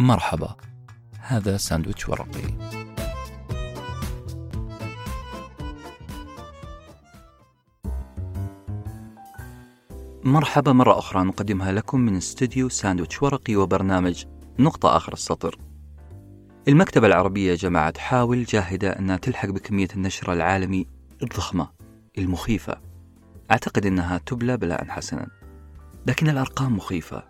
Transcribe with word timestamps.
مرحبا. 0.00 0.56
هذا 1.20 1.56
ساندويتش 1.56 2.08
ورقي. 2.08 2.42
مرحبا 10.24 10.72
مرة 10.72 10.98
أخرى 10.98 11.24
نقدمها 11.24 11.72
لكم 11.72 12.00
من 12.00 12.16
استوديو 12.16 12.68
ساندويتش 12.68 13.22
ورقي 13.22 13.56
وبرنامج 13.56 14.24
نقطة 14.58 14.96
آخر 14.96 15.12
السطر. 15.12 15.58
المكتبة 16.68 17.06
العربية 17.06 17.54
جماعة 17.54 17.98
حاول 17.98 18.44
جاهدة 18.44 18.90
أنها 18.90 19.16
تلحق 19.16 19.48
بكمية 19.48 19.88
النشر 19.94 20.32
العالمي 20.32 20.86
الضخمة 21.22 21.70
المخيفة. 22.18 22.80
أعتقد 23.50 23.86
أنها 23.86 24.18
تبلي 24.18 24.56
بلاء 24.56 24.84
حسنا. 24.88 25.28
لكن 26.06 26.28
الأرقام 26.28 26.76
مخيفة. 26.76 27.29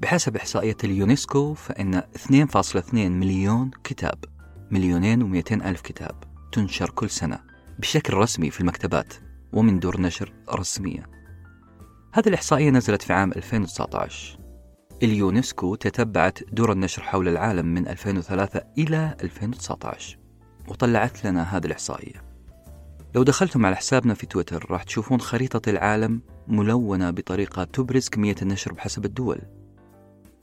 بحسب 0.00 0.36
إحصائية 0.36 0.76
اليونسكو 0.84 1.54
فإن 1.54 2.02
2.2 2.02 2.94
مليون 2.94 3.70
كتاب 3.84 4.24
مليونين 4.70 5.22
ومئتين 5.22 5.62
ألف 5.62 5.80
كتاب 5.80 6.14
تنشر 6.52 6.90
كل 6.90 7.10
سنة 7.10 7.38
بشكل 7.78 8.14
رسمي 8.14 8.50
في 8.50 8.60
المكتبات 8.60 9.14
ومن 9.52 9.78
دور 9.78 10.00
نشر 10.00 10.32
رسمية. 10.54 11.06
هذه 12.12 12.28
الإحصائية 12.28 12.70
نزلت 12.70 13.02
في 13.02 13.12
عام 13.12 13.32
2019 13.32 14.38
اليونسكو 15.02 15.74
تتبعت 15.74 16.38
دور 16.52 16.72
النشر 16.72 17.02
حول 17.02 17.28
العالم 17.28 17.66
من 17.66 17.88
2003 17.88 18.62
إلى 18.78 19.16
2019 19.22 20.18
وطلعت 20.68 21.24
لنا 21.24 21.56
هذه 21.56 21.66
الإحصائية. 21.66 22.22
لو 23.14 23.22
دخلتم 23.22 23.66
على 23.66 23.76
حسابنا 23.76 24.14
في 24.14 24.26
تويتر 24.26 24.66
راح 24.70 24.82
تشوفون 24.82 25.20
خريطة 25.20 25.70
العالم 25.70 26.22
ملونة 26.48 27.10
بطريقة 27.10 27.64
تبرز 27.64 28.08
كمية 28.08 28.36
النشر 28.42 28.72
بحسب 28.72 29.04
الدول. 29.04 29.59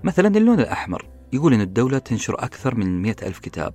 مثلا 0.08 0.38
اللون 0.38 0.60
الأحمر 0.60 1.10
يقول 1.34 1.54
أن 1.54 1.62
الدولة 1.62 1.98
تنشر 1.98 2.34
أكثر 2.34 2.76
من 2.76 3.02
مئة 3.02 3.28
ألف 3.28 3.40
كتاب 3.40 3.74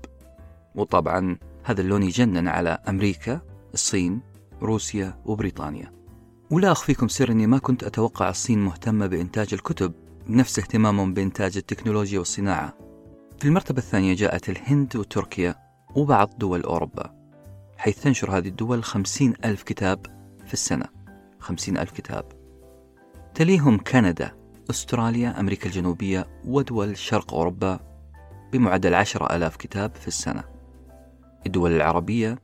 وطبعا 0.74 1.38
هذا 1.64 1.80
اللون 1.80 2.02
يجنن 2.02 2.48
على 2.48 2.78
أمريكا 2.88 3.40
الصين 3.74 4.20
روسيا 4.62 5.18
وبريطانيا. 5.24 5.92
ولا 6.50 6.72
أخفيكم 6.72 7.08
سر 7.08 7.30
أني 7.30 7.46
ما 7.46 7.58
كنت 7.58 7.84
أتوقع 7.84 8.30
الصين 8.30 8.58
مهتمة 8.58 9.06
بإنتاج 9.06 9.54
الكتب 9.54 9.92
بنفس 10.28 10.58
اهتمامهم 10.58 11.14
بإنتاج 11.14 11.56
التكنولوجيا 11.56 12.18
والصناعة. 12.18 12.76
في 13.38 13.44
المرتبة 13.44 13.78
الثانية 13.78 14.14
جاءت 14.14 14.48
الهند 14.48 14.96
وتركيا 14.96 15.54
وبعض 15.94 16.30
دول 16.38 16.62
أوروبا 16.62 17.14
حيث 17.76 18.02
تنشر 18.02 18.38
هذه 18.38 18.48
الدول 18.48 18.84
خمسين 18.84 19.34
ألف 19.44 19.62
كتاب 19.62 20.06
في 20.46 20.52
السنة 20.52 20.86
خمسين 21.38 21.78
ألف 21.78 21.90
كتاب. 21.90 22.24
تليهم 23.34 23.78
كندا 23.78 24.41
أستراليا 24.70 25.40
أمريكا 25.40 25.66
الجنوبية 25.66 26.26
ودول 26.44 26.96
شرق 26.96 27.34
أوروبا 27.34 27.80
بمعدل 28.52 28.94
عشرة 28.94 29.36
ألاف 29.36 29.56
كتاب 29.56 29.94
في 29.94 30.08
السنة. 30.08 30.44
الدول 31.46 31.72
العربية 31.72 32.38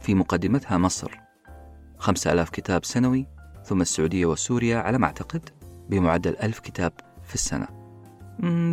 في 0.00 0.14
مقدمتها 0.14 0.78
مصر 0.78 1.18
خمسة 1.98 2.32
ألاف 2.32 2.50
كتاب 2.50 2.84
سنوي 2.84 3.26
ثم 3.64 3.80
السعودية 3.80 4.26
وسوريا 4.26 4.78
على 4.78 4.98
ما 4.98 5.06
أعتقد 5.06 5.50
بمعدل 5.88 6.36
ألف 6.36 6.58
كتاب 6.58 6.92
في 7.24 7.34
السنة. 7.34 7.68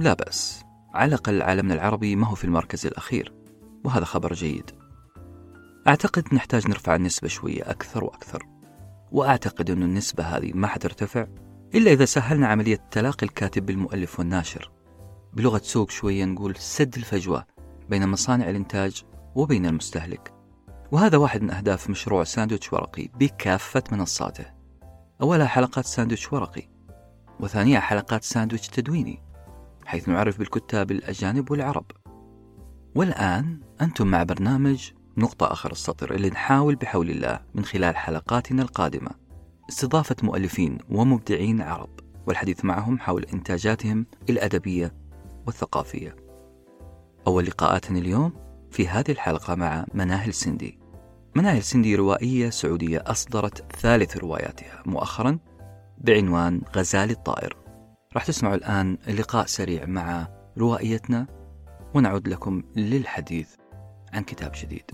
لا 0.02 0.14
بأس. 0.14 0.64
على 0.94 1.10
الأقل 1.10 1.42
عالمنا 1.42 1.74
العربي 1.74 2.16
ما 2.16 2.28
هو 2.28 2.36
في 2.36 2.44
المركز 2.44 2.86
الأخير 2.86 3.34
وهذا 3.84 4.06
خبر 4.06 4.34
جيد. 4.34 4.72
أعتقد 5.88 6.34
نحتاج 6.34 6.68
نرفع 6.68 6.96
النسبة 6.96 7.28
شوية 7.28 7.62
أكثر 7.62 8.04
وأكثر. 8.04 8.44
وأعتقد 9.12 9.72
أن 9.72 9.84
النسبة 9.84 10.24
هذه 10.24 10.52
ما 10.54 10.68
حترتفع 10.68 11.28
إلا 11.76 11.92
إذا 11.92 12.06
سهلنا 12.06 12.48
عملية 12.48 12.80
تلاقي 12.92 13.28
الكاتب 13.28 13.66
بالمؤلف 13.66 14.20
والناشر. 14.20 14.72
بلغة 15.34 15.62
سوق 15.64 15.90
شوية 15.90 16.26
نقول 16.26 16.56
سد 16.56 16.96
الفجوة 16.96 17.46
بين 17.90 18.10
مصانع 18.10 18.50
الإنتاج 18.50 19.04
وبين 19.36 19.66
المستهلك. 19.66 20.34
وهذا 20.92 21.18
واحد 21.18 21.42
من 21.42 21.52
أهداف 21.52 21.90
مشروع 21.90 22.24
ساندويتش 22.24 22.74
ورقي 22.74 23.10
بكافة 23.20 23.84
منصاته. 23.92 24.46
أولها 25.22 25.46
حلقات 25.46 25.86
ساندويتش 25.86 26.34
ورقي 26.34 26.70
وثانيها 27.40 27.80
حلقات 27.80 28.24
ساندويتش 28.24 28.68
تدويني 28.68 29.24
حيث 29.86 30.10
نعرف 30.10 30.40
بالكتاب 30.40 30.92
الأجانب 30.92 31.52
والعرب. 31.52 31.86
والآن 32.96 33.60
أنتم 33.82 34.08
مع 34.08 34.24
برنامج 34.24 34.92
نقطة 35.18 35.52
آخر 35.52 35.72
السطر 35.72 36.14
اللي 36.14 36.30
نحاول 36.30 36.76
بحول 36.76 37.10
الله 37.10 37.40
من 37.56 37.66
خلال 37.66 37.96
حلقاتنا 37.96 38.62
القادمة. 38.62 39.25
استضافة 39.70 40.16
مؤلفين 40.24 40.78
ومبدعين 40.90 41.62
عرب 41.62 41.90
والحديث 42.28 42.66
معهم 42.66 43.00
حول 43.00 43.26
إنتاجاتهم 43.34 44.06
الأدبية 44.30 44.94
والثقافية. 45.48 46.16
أول 47.28 47.46
لقاءاتنا 47.46 48.00
اليوم 48.00 48.34
في 48.72 48.88
هذه 48.88 49.12
الحلقة 49.12 49.56
مع 49.56 49.86
مناهل 49.94 50.34
سندي. 50.34 50.80
مناهل 51.36 51.64
سندي 51.64 51.96
روائية 51.96 52.50
سعودية 52.50 53.04
أصدرت 53.06 53.76
ثالث 53.76 54.18
رواياتها 54.18 54.84
مؤخرا 54.86 55.40
بعنوان 55.98 56.62
غزال 56.76 57.12
الطائر. 57.12 57.58
راح 58.14 58.26
تسمعوا 58.26 58.56
الآن 58.56 58.98
لقاء 59.08 59.46
سريع 59.46 59.86
مع 59.86 60.28
روائيتنا 60.58 61.28
ونعود 61.94 62.28
لكم 62.28 62.64
للحديث 62.76 63.50
عن 64.14 64.24
كتاب 64.24 64.52
جديد. 64.62 64.92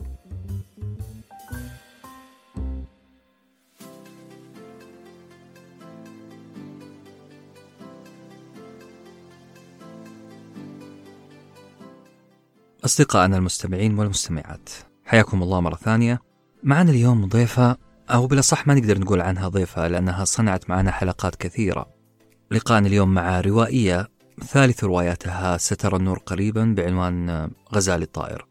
أصدقائنا 12.86 13.38
المستمعين 13.38 14.00
والمستمعات 14.00 14.70
حياكم 15.06 15.44
الله 15.44 15.60
مرة 15.60 15.76
ثانية. 15.76 16.22
معنا 16.64 16.92
اليوم 16.92 17.26
ضيفة 17.26 17.78
أو 18.10 18.28
بالأصح 18.28 18.68
ما 18.68 18.74
نقدر 18.74 19.00
نقول 19.00 19.22
عنها 19.22 19.48
ضيفة 19.48 19.88
لأنها 19.88 20.26
صنعت 20.26 20.70
معنا 20.70 20.92
حلقات 20.92 21.36
كثيرة. 21.36 21.90
لقاءنا 22.52 22.88
اليوم 22.88 23.14
مع 23.14 23.42
روائية 23.42 24.08
ثالث 24.48 24.84
رواياتها 24.84 25.58
سترى 25.58 25.98
النور 25.98 26.20
قريبا 26.20 26.74
بعنوان 26.78 27.52
غزال 27.74 28.02
الطائر. 28.02 28.46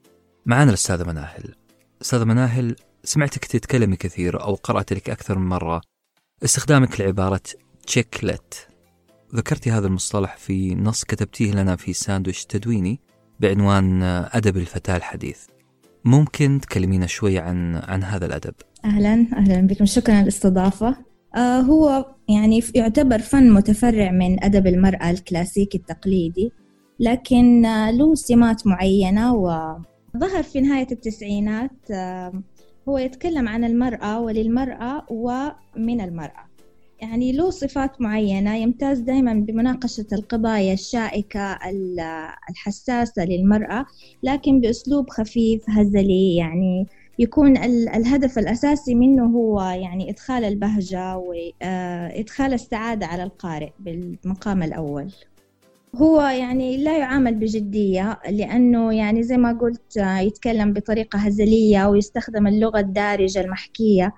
معنا 0.46 0.68
الأستاذة 0.68 1.04
مناهل. 1.04 1.54
أستاذة 2.02 2.24
مناهل 2.24 2.76
سمعتك 3.04 3.44
تتكلمي 3.44 3.96
كثير 3.96 4.42
أو 4.42 4.54
قرأت 4.54 4.92
لك 4.92 5.10
أكثر 5.10 5.38
من 5.38 5.48
مرة. 5.48 5.80
استخدامك 6.44 7.00
لعبارة 7.00 7.42
تشيكلت 7.86 8.68
ذكرتي 9.34 9.70
هذا 9.70 9.86
المصطلح 9.86 10.36
في 10.36 10.74
نص 10.74 11.04
كتبتيه 11.04 11.52
لنا 11.52 11.76
في 11.76 11.92
ساندويش 11.92 12.44
تدويني. 12.44 13.00
بعنوان 13.40 14.02
أدب 14.32 14.56
الفتاة 14.56 14.96
الحديث. 14.96 15.46
ممكن 16.04 16.60
تكلمينا 16.62 17.06
شوي 17.06 17.38
عن 17.38 17.76
عن 17.76 18.02
هذا 18.04 18.26
الأدب؟ 18.26 18.54
أهلا 18.84 19.26
أهلا 19.36 19.66
بكم. 19.66 19.84
شكرا 19.84 20.14
على 20.14 20.22
الاستضافة. 20.22 20.96
آه 21.36 21.60
هو 21.60 22.06
يعني 22.28 22.62
يعتبر 22.74 23.18
فن 23.18 23.50
متفرع 23.50 24.10
من 24.10 24.44
أدب 24.44 24.66
المرأة 24.66 25.10
الكلاسيكي 25.10 25.78
التقليدي 25.78 26.52
لكن 27.00 27.64
آه 27.64 27.90
له 27.90 28.14
سمات 28.14 28.66
معينة 28.66 29.34
وظهر 29.34 30.42
في 30.42 30.60
نهاية 30.60 30.86
التسعينات. 30.92 31.90
آه 31.90 32.42
هو 32.88 32.98
يتكلم 32.98 33.48
عن 33.48 33.64
المرأة 33.64 34.20
وللمرأة 34.20 35.06
ومن 35.10 36.00
المرأة. 36.00 36.49
يعني 37.00 37.32
له 37.32 37.50
صفات 37.50 38.00
معينة 38.00 38.56
يمتاز 38.56 38.98
دائما 38.98 39.34
بمناقشة 39.34 40.06
القضايا 40.12 40.72
الشائكة 40.72 41.58
الحساسة 42.50 43.24
للمرأة 43.24 43.86
لكن 44.22 44.60
بأسلوب 44.60 45.10
خفيف 45.10 45.62
هزلي 45.70 46.36
يعني 46.36 46.86
يكون 47.18 47.56
الهدف 47.96 48.38
الأساسي 48.38 48.94
منه 48.94 49.26
هو 49.26 49.60
يعني 49.60 50.10
إدخال 50.10 50.44
البهجة 50.44 51.16
وإدخال 51.16 52.52
السعادة 52.54 53.06
على 53.06 53.22
القارئ 53.22 53.70
بالمقام 53.78 54.62
الأول. 54.62 55.12
هو 55.94 56.20
يعني 56.20 56.76
لا 56.76 56.98
يعامل 56.98 57.34
بجدية 57.34 58.20
لأنه 58.30 58.94
يعني 58.94 59.22
زي 59.22 59.36
ما 59.36 59.52
قلت 59.52 59.96
يتكلم 59.96 60.72
بطريقة 60.72 61.18
هزلية 61.18 61.88
ويستخدم 61.88 62.46
اللغة 62.46 62.80
الدارجة 62.80 63.40
المحكية. 63.40 64.14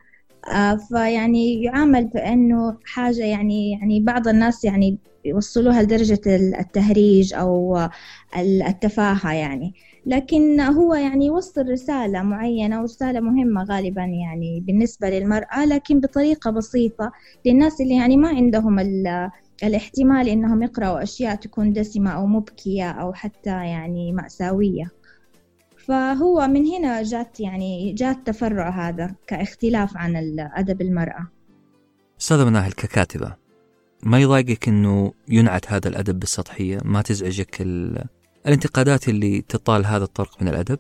فيعني 0.89 1.62
يعامل 1.62 2.05
بأنه 2.09 2.79
حاجة 2.85 3.25
يعني 3.25 3.71
يعني 3.71 4.00
بعض 4.00 4.29
الناس 4.29 4.65
يعني 4.65 4.99
يوصلوها 5.25 5.83
لدرجة 5.83 6.21
التهريج 6.61 7.35
أو 7.35 7.79
التفاهة 8.37 9.33
يعني. 9.33 9.75
لكن 10.06 10.61
هو 10.61 10.94
يعني 10.94 11.27
يوصل 11.27 11.69
رسالة 11.71 12.23
معينة 12.23 12.81
ورسالة 12.81 13.21
مهمة 13.21 13.65
غالبا 13.65 14.03
يعني 14.03 14.61
بالنسبة 14.67 15.11
للمرأة 15.11 15.65
لكن 15.65 16.00
بطريقة 16.00 16.50
بسيطة 16.50 17.12
للناس 17.47 17.81
اللي 17.81 17.97
يعني 17.97 18.17
ما 18.17 18.29
عندهم 18.29 18.79
الاحتمال 19.65 20.29
إنهم 20.29 20.62
يقرأوا 20.62 21.03
أشياء 21.03 21.35
تكون 21.35 21.73
دسمة 21.73 22.11
أو 22.11 22.27
مبكية 22.27 22.91
أو 22.91 23.12
حتى 23.12 23.50
يعني 23.50 24.12
مأساوية. 24.12 25.02
فهو 25.87 26.49
من 26.49 26.67
هنا 26.67 27.02
جات 27.02 27.40
يعني 27.40 27.93
جات 27.93 28.17
التفرع 28.17 28.88
هذا 28.88 29.14
كاختلاف 29.26 29.96
عن 29.96 30.17
أدب 30.38 30.81
المرأة. 30.81 31.26
أستاذة 32.20 32.44
مناهل 32.44 32.73
ككاتبة 32.73 33.34
ما 34.02 34.20
يضايقك 34.20 34.69
أنه 34.69 35.12
ينعت 35.29 35.73
هذا 35.73 35.88
الأدب 35.88 36.20
بالسطحية؟ 36.20 36.79
ما 36.84 37.02
تزعجك 37.02 37.62
الانتقادات 38.46 39.08
اللي 39.08 39.40
تطال 39.40 39.87
هذا 39.87 40.05
الطرق 40.05 40.43
من 40.43 40.49
الأدب؟ 40.49 40.79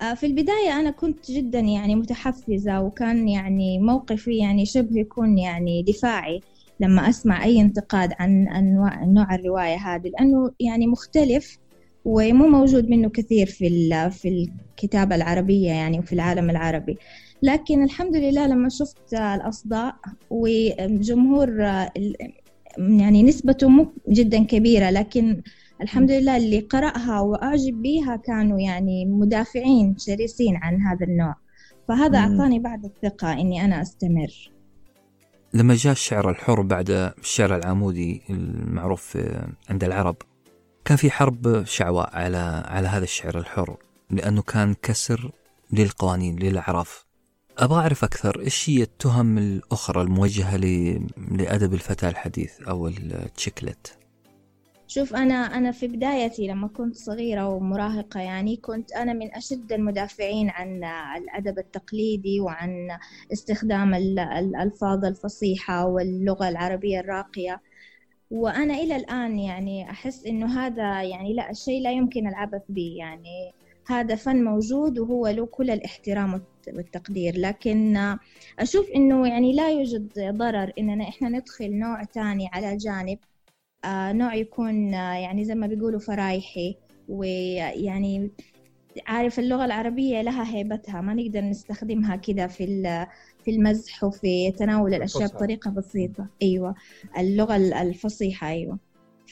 آه، 0.00 0.14
في 0.14 0.26
البداية 0.26 0.80
أنا 0.80 0.90
كنت 0.90 1.30
جدا 1.30 1.58
يعني 1.58 1.94
متحفزة 1.94 2.80
وكان 2.80 3.28
يعني 3.28 3.78
موقفي 3.78 4.36
يعني 4.36 4.66
شبه 4.66 5.00
يكون 5.00 5.38
يعني 5.38 5.82
دفاعي 5.82 6.40
لما 6.80 7.08
أسمع 7.08 7.44
أي 7.44 7.60
انتقاد 7.60 8.12
عن 8.18 8.48
أنواع 8.48 9.04
نوع 9.04 9.34
الرواية 9.34 9.76
هذه 9.76 10.08
لأنه 10.08 10.50
يعني 10.60 10.86
مختلف. 10.86 11.58
ومو 12.06 12.48
موجود 12.48 12.88
منه 12.88 13.08
كثير 13.08 13.46
في 13.46 14.10
في 14.10 14.28
الكتابة 14.28 15.14
العربية 15.14 15.68
يعني 15.68 15.98
وفي 15.98 16.12
العالم 16.12 16.50
العربي. 16.50 16.98
لكن 17.42 17.84
الحمد 17.84 18.16
لله 18.16 18.46
لما 18.46 18.68
شفت 18.68 19.14
الأصداء 19.14 19.96
وجمهور 20.30 21.48
يعني 22.78 23.22
نسبته 23.22 23.68
مو 23.68 23.92
جدا 24.08 24.44
كبيرة 24.44 24.90
لكن 24.90 25.42
الحمد 25.82 26.10
لله 26.10 26.36
اللي 26.36 26.60
قرأها 26.60 27.20
وأعجب 27.20 27.82
بها 27.82 28.16
كانوا 28.16 28.60
يعني 28.60 29.04
مدافعين 29.04 29.96
شرسين 29.98 30.56
عن 30.56 30.80
هذا 30.80 31.06
النوع. 31.06 31.34
فهذا 31.88 32.18
أعطاني 32.18 32.58
بعد 32.58 32.84
الثقة 32.84 33.32
إني 33.32 33.64
أنا 33.64 33.82
أستمر. 33.82 34.50
لما 35.54 35.74
جاء 35.74 35.92
الشعر 35.92 36.30
الحر 36.30 36.62
بعد 36.62 36.90
الشعر 37.18 37.56
العمودي 37.56 38.22
المعروف 38.30 39.18
عند 39.70 39.84
العرب 39.84 40.16
كان 40.86 40.96
في 40.96 41.10
حرب 41.10 41.64
شعواء 41.64 42.16
على 42.16 42.64
على 42.66 42.88
هذا 42.88 43.04
الشعر 43.04 43.38
الحر 43.38 43.76
لأنه 44.10 44.42
كان 44.42 44.74
كسر 44.82 45.30
للقوانين 45.72 46.38
للأعراف. 46.38 47.06
أبغى 47.58 47.80
أعرف 47.80 48.04
أكثر 48.04 48.40
إيش 48.40 48.70
هي 48.70 48.82
التهم 48.82 49.38
الأخرى 49.38 50.02
الموجهة 50.02 50.56
لأدب 51.30 51.74
الفتاة 51.74 52.08
الحديث 52.08 52.60
أو 52.60 52.88
التشيكلت؟ 52.88 53.98
شوف 54.88 55.14
أنا 55.14 55.34
أنا 55.34 55.72
في 55.72 55.88
بدايتي 55.88 56.46
لما 56.46 56.68
كنت 56.68 56.96
صغيرة 56.96 57.48
ومراهقة 57.48 58.20
يعني 58.20 58.56
كنت 58.56 58.92
أنا 58.92 59.12
من 59.12 59.34
أشد 59.34 59.72
المدافعين 59.72 60.50
عن 60.50 60.84
الأدب 61.16 61.58
التقليدي 61.58 62.40
وعن 62.40 62.88
استخدام 63.32 63.94
الألفاظ 63.94 65.04
الفصيحة 65.04 65.86
واللغة 65.86 66.48
العربية 66.48 67.00
الراقية. 67.00 67.60
وأنا 68.30 68.74
إلى 68.74 68.96
الآن 68.96 69.38
يعني 69.38 69.90
أحس 69.90 70.26
إنه 70.26 70.58
هذا 70.60 71.02
يعني 71.02 71.34
لا 71.34 71.52
شيء 71.52 71.82
لا 71.82 71.92
يمكن 71.92 72.26
العبث 72.28 72.62
به 72.68 72.94
يعني. 72.98 73.52
هذا 73.86 74.14
فن 74.14 74.44
موجود 74.44 74.98
وهو 74.98 75.28
له 75.28 75.46
كل 75.46 75.70
الاحترام 75.70 76.42
والتقدير. 76.68 77.38
لكن 77.38 77.96
أشوف 78.58 78.90
إنه 78.90 79.28
يعني 79.28 79.52
لا 79.52 79.70
يوجد 79.70 80.12
ضرر 80.18 80.72
إننا 80.78 81.08
إحنا 81.08 81.28
ندخل 81.28 81.72
نوع 81.72 82.04
تاني 82.04 82.48
على 82.52 82.76
جانب. 82.76 83.18
آه، 83.84 84.12
نوع 84.12 84.34
يكون 84.34 84.94
آه، 84.94 85.14
يعني 85.14 85.44
زي 85.44 85.54
ما 85.54 85.66
بيقولوا 85.66 86.00
فرايحي. 86.00 86.76
ويعني 87.08 88.30
عارف 89.06 89.38
اللغة 89.38 89.64
العربية 89.64 90.22
لها 90.22 90.56
هيبتها 90.56 91.00
ما 91.00 91.14
نقدر 91.14 91.40
نستخدمها 91.40 92.16
كده 92.16 92.46
في 92.46 92.64
في 93.46 93.52
المزح 93.52 94.04
وفي 94.04 94.52
تناول 94.52 94.94
الأشياء 94.94 95.28
بطريقة 95.28 95.70
بسيطة. 95.70 96.26
أيوة. 96.42 96.74
اللغة 97.18 97.56
الفصيحة 97.56 98.48
أيوة. 98.48 98.78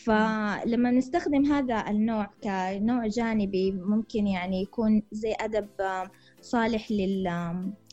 فلما 0.05 0.91
نستخدم 0.91 1.45
هذا 1.45 1.85
النوع 1.89 2.31
كنوع 2.45 3.07
جانبي 3.07 3.73
ممكن 3.73 4.27
يعني 4.27 4.63
يكون 4.63 5.03
زي 5.13 5.35
أدب 5.41 5.69
صالح 6.41 6.91
لل 6.91 7.25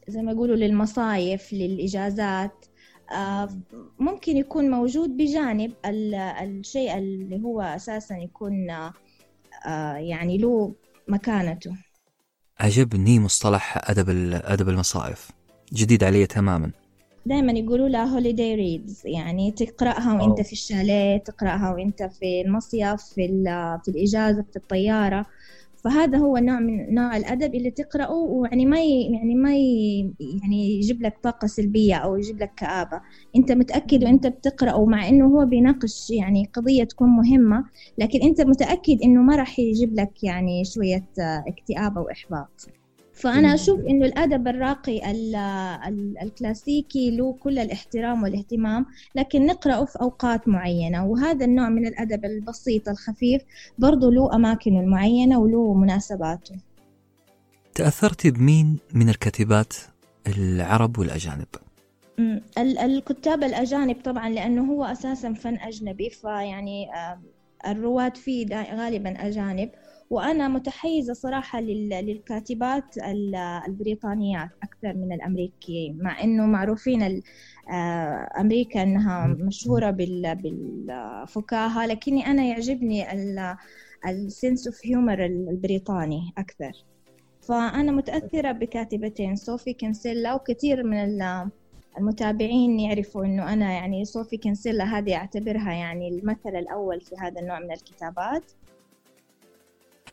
زي 0.07 0.21
ما 0.21 0.31
يقولوا 0.31 0.55
للمصايف 0.55 1.53
للإجازات. 1.53 2.65
آه، 3.11 3.49
ممكن 3.99 4.37
يكون 4.37 4.69
موجود 4.69 5.17
بجانب 5.17 5.73
الشيء 5.85 6.97
اللي 6.97 7.43
هو 7.43 7.61
أساسا 7.61 8.17
يكون 8.17 8.69
آه، 9.65 9.95
يعني 9.95 10.37
له 10.37 10.73
مكانته. 11.07 11.75
عجبني 12.59 13.19
مصطلح 13.19 13.89
أدب 13.89 14.09
أدب 14.33 14.69
المصائف 14.69 15.31
جديد 15.73 16.03
علي 16.03 16.25
تماما. 16.25 16.71
دائما 17.25 17.51
يقولوا 17.51 17.89
لها 17.89 18.05
هوليداي 18.05 18.55
ريدز 18.55 19.01
يعني 19.05 19.51
تقرأها 19.51 20.13
وأنت 20.13 20.37
أوه. 20.39 20.43
في 20.43 20.51
الشاليه 20.51 21.17
تقرأها 21.17 21.73
وأنت 21.73 22.03
في 22.03 22.41
المصيف 22.41 23.01
في, 23.01 23.27
في 23.85 23.91
الإجازة 23.91 24.45
في 24.51 24.55
الطيارة. 24.55 25.25
فهذا 25.83 26.17
هو 26.17 26.37
نوع 26.37 26.59
من 26.59 26.93
نوع 26.93 27.17
الأدب 27.17 27.55
اللي 27.55 27.71
تقرأه 27.71 28.11
ويعني 28.13 28.65
ما 28.65 28.79
يعني 28.83 29.35
ما 29.35 29.49
يعني 30.19 30.77
يجيب 30.77 31.01
لك 31.01 31.17
طاقة 31.23 31.47
سلبية 31.47 31.95
أو 31.95 32.15
يجيب 32.15 32.41
لك 32.41 32.51
كآبة. 32.57 33.01
أنت 33.35 33.51
متأكد 33.51 34.03
وأنت 34.03 34.27
بتقرأه 34.27 34.85
مع 34.85 35.09
إنه 35.09 35.25
هو 35.25 35.45
بيناقش 35.45 36.09
يعني 36.09 36.49
قضية 36.53 36.83
تكون 36.83 37.09
مهمة 37.09 37.65
لكن 37.97 38.21
أنت 38.21 38.41
متأكد 38.41 39.01
إنه 39.03 39.21
ما 39.21 39.35
راح 39.35 39.59
يجيب 39.59 39.99
لك 39.99 40.23
يعني 40.23 40.65
شوية 40.65 41.05
اكتئاب 41.47 41.97
أو 41.97 42.09
إحباط. 42.09 42.80
فأنا 43.21 43.53
أشوف 43.53 43.79
إنه 43.79 44.05
الأدب 44.05 44.47
الراقي 44.47 45.11
الكلاسيكي 46.23 47.17
له 47.17 47.33
كل 47.33 47.59
الاحترام 47.59 48.23
والاهتمام 48.23 48.85
لكن 49.15 49.45
نقرأه 49.45 49.85
في 49.85 50.01
أوقات 50.01 50.47
معينة 50.47 51.05
وهذا 51.05 51.45
النوع 51.45 51.69
من 51.69 51.87
الأدب 51.87 52.25
البسيط 52.25 52.89
الخفيف 52.89 53.41
برضه 53.77 54.11
له 54.11 54.35
أماكنه 54.35 54.79
المعينة 54.79 55.39
وله 55.39 55.73
مناسباته. 55.73 56.55
تأثرتي 57.75 58.31
بمين 58.31 58.77
من 58.93 59.09
الكاتبات 59.09 59.73
العرب 60.27 60.99
والأجانب؟ 60.99 61.47
الكتاب 62.59 63.43
الأجانب 63.43 63.95
طبعا 64.03 64.29
لأنه 64.29 64.73
هو 64.73 64.85
أساسا 64.85 65.33
فن 65.33 65.57
أجنبي 65.57 66.09
فيعني 66.09 66.87
الرواة 67.67 68.09
فيه 68.09 68.45
غالبا 68.75 69.27
أجانب. 69.27 69.69
وأنا 70.11 70.47
متحيزة 70.47 71.13
صراحة 71.13 71.61
للكاتبات 71.61 72.95
البريطانيات 73.67 74.49
أكثر 74.63 74.93
من 74.93 75.13
الأمريكيين 75.13 75.97
مع 76.03 76.23
إنه 76.23 76.45
معروفين 76.45 77.21
آه، 77.71 78.29
أمريكا 78.39 78.83
أنها 78.83 79.27
مشهورة 79.27 79.89
بالفكاهة 79.91 81.85
لكني 81.85 82.27
أنا 82.27 82.43
يعجبني 82.43 83.05
السنس 84.07 84.67
أوف 84.67 84.85
هيومر 84.85 85.25
البريطاني 85.25 86.33
أكثر. 86.37 86.71
فأنا 87.41 87.91
متأثرة 87.91 88.51
بكاتبتين 88.51 89.35
صوفي 89.35 89.73
كنسيلا 89.73 90.33
وكثير 90.33 90.83
من 90.83 90.97
المتابعين 91.97 92.79
يعرفوا 92.79 93.25
إنه 93.25 93.53
أنا 93.53 93.71
يعني 93.71 94.05
صوفي 94.05 94.37
كنسيلا 94.37 94.83
هذه 94.83 95.15
أعتبرها 95.15 95.73
يعني 95.73 96.07
المثل 96.07 96.55
الأول 96.55 97.01
في 97.01 97.15
هذا 97.19 97.41
النوع 97.41 97.59
من 97.59 97.71
الكتابات. 97.71 98.51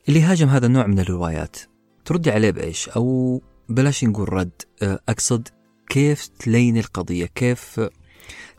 اللي 0.08 0.22
هاجم 0.22 0.48
هذا 0.48 0.66
النوع 0.66 0.86
من 0.86 0.98
الروايات. 0.98 1.56
تردي 2.04 2.30
عليه 2.30 2.50
بإيش؟ 2.50 2.88
أو 2.88 3.40
بلاش 3.68 4.04
نقول 4.04 4.32
رد. 4.32 4.62
أه، 4.82 4.98
أقصد 5.08 5.48
كيف 5.88 6.26
تلين 6.26 6.76
القضية؟ 6.76 7.26
كيف 7.26 7.80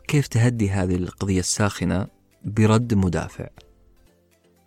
كيف 0.08 0.26
تهدي 0.26 0.70
هذه 0.70 0.94
القضية 0.94 1.38
الساخنة 1.38 2.06
برد 2.44 2.94
مدافع؟ 2.94 3.48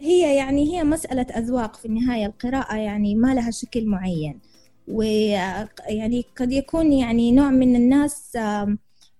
هي 0.01 0.35
يعني 0.35 0.73
هي 0.73 0.83
مسألة 0.83 1.21
أذواق 1.21 1.75
في 1.75 1.85
النهاية. 1.85 2.25
القراءة 2.25 2.75
يعني 2.75 3.15
ما 3.15 3.33
لها 3.33 3.51
شكل 3.51 3.85
معين. 3.85 4.39
ويعني 4.87 6.25
قد 6.37 6.51
يكون 6.51 6.93
يعني 6.93 7.31
نوع 7.31 7.49
من 7.49 7.75
الناس 7.75 8.37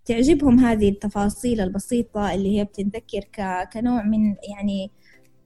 تعجبهم 0.06 0.60
هذه 0.60 0.90
التفاصيل 0.90 1.62
البسيطة 1.62 2.34
اللي 2.34 2.60
هي 2.60 2.64
بتتذكر 2.64 3.22
كنوع 3.74 4.04
من 4.04 4.36
يعني 4.58 4.92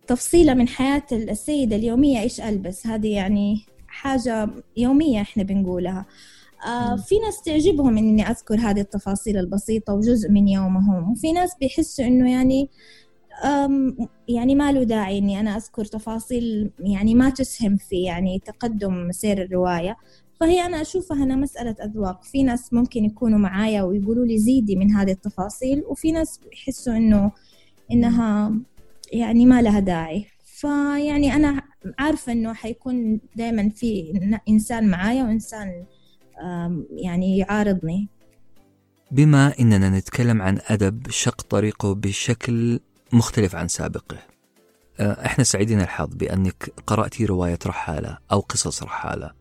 تفصيلة 0.08 0.54
من 0.54 0.68
حياة 0.68 1.04
السيدة 1.12 1.76
اليومية 1.76 2.22
إيش 2.22 2.42
ألبس؟ 2.42 2.88
هذه 2.88 3.08
يعني 3.14 3.66
حاجة 3.88 4.50
يومية 4.78 5.22
إحنا 5.22 5.44
بنقولها. 5.44 6.06
آه 6.68 6.96
في 6.96 7.20
ناس 7.20 7.42
تعجبهم 7.42 7.98
إني 7.98 8.30
أذكر 8.30 8.60
هذه 8.60 8.80
التفاصيل 8.80 9.38
البسيطة 9.38 9.94
وجزء 9.94 10.32
من 10.32 10.48
يومهم 10.48 11.12
وفي 11.12 11.32
ناس 11.32 11.52
بيحسوا 11.60 12.06
إنه 12.06 12.32
يعني 12.32 12.70
يعني 14.28 14.56
ما 14.56 14.72
له 14.72 14.84
داعي 14.84 15.18
إني 15.18 15.40
أنا 15.40 15.58
أذكر 15.58 15.86
تفاصيل 15.86 16.72
يعني 16.80 17.16
ما 17.16 17.30
تسهم 17.30 17.78
في 17.78 18.04
يعني 18.04 18.42
تقدم 18.46 19.12
سير 19.12 19.42
الرواية. 19.42 19.98
فهي 20.40 20.66
أنا 20.66 20.82
أشوفها 20.82 21.24
أنا 21.24 21.36
مسألة 21.36 21.76
أذواق. 21.84 22.24
في 22.24 22.44
ناس 22.44 22.74
ممكن 22.74 23.06
يكونوا 23.06 23.40
معايا 23.40 23.84
ويقولوا 23.84 24.26
لي 24.26 24.38
زيدي 24.38 24.76
من 24.76 24.92
هذه 24.92 25.12
التفاصيل 25.12 25.84
وفي 25.90 26.12
ناس 26.12 26.40
يحسوا 26.54 26.94
إنه 26.94 27.32
إنها 27.92 28.54
يعني 29.14 29.46
ما 29.46 29.62
لها 29.62 29.80
داعي. 29.80 30.26
فيعني 30.46 31.36
أنا 31.36 31.62
عارفة 32.00 32.32
إنه 32.32 32.54
حيكون 32.54 33.20
دائما 33.36 33.70
في 33.70 34.14
إنسان 34.50 34.90
معايا 34.90 35.24
وإنسان 35.24 35.86
يعني 36.92 37.38
يعارضني. 37.38 38.10
بما 39.12 39.54
إننا 39.60 39.90
نتكلم 39.90 40.42
عن 40.42 40.60
أدب 40.68 41.10
شق 41.10 41.42
طريقه 41.42 41.96
بشكل 41.96 42.80
مختلف 43.14 43.56
عن 43.56 43.68
سابقه. 43.68 44.18
آه، 45.00 45.26
إحنا 45.26 45.44
سعيدين 45.44 45.82
الحظ 45.82 46.16
بأنك 46.16 46.74
قرأتي 46.88 47.26
رواية 47.26 47.60
رحالة 47.66 48.18
أو 48.32 48.40
قصص 48.40 48.84
رحالة. 48.84 49.32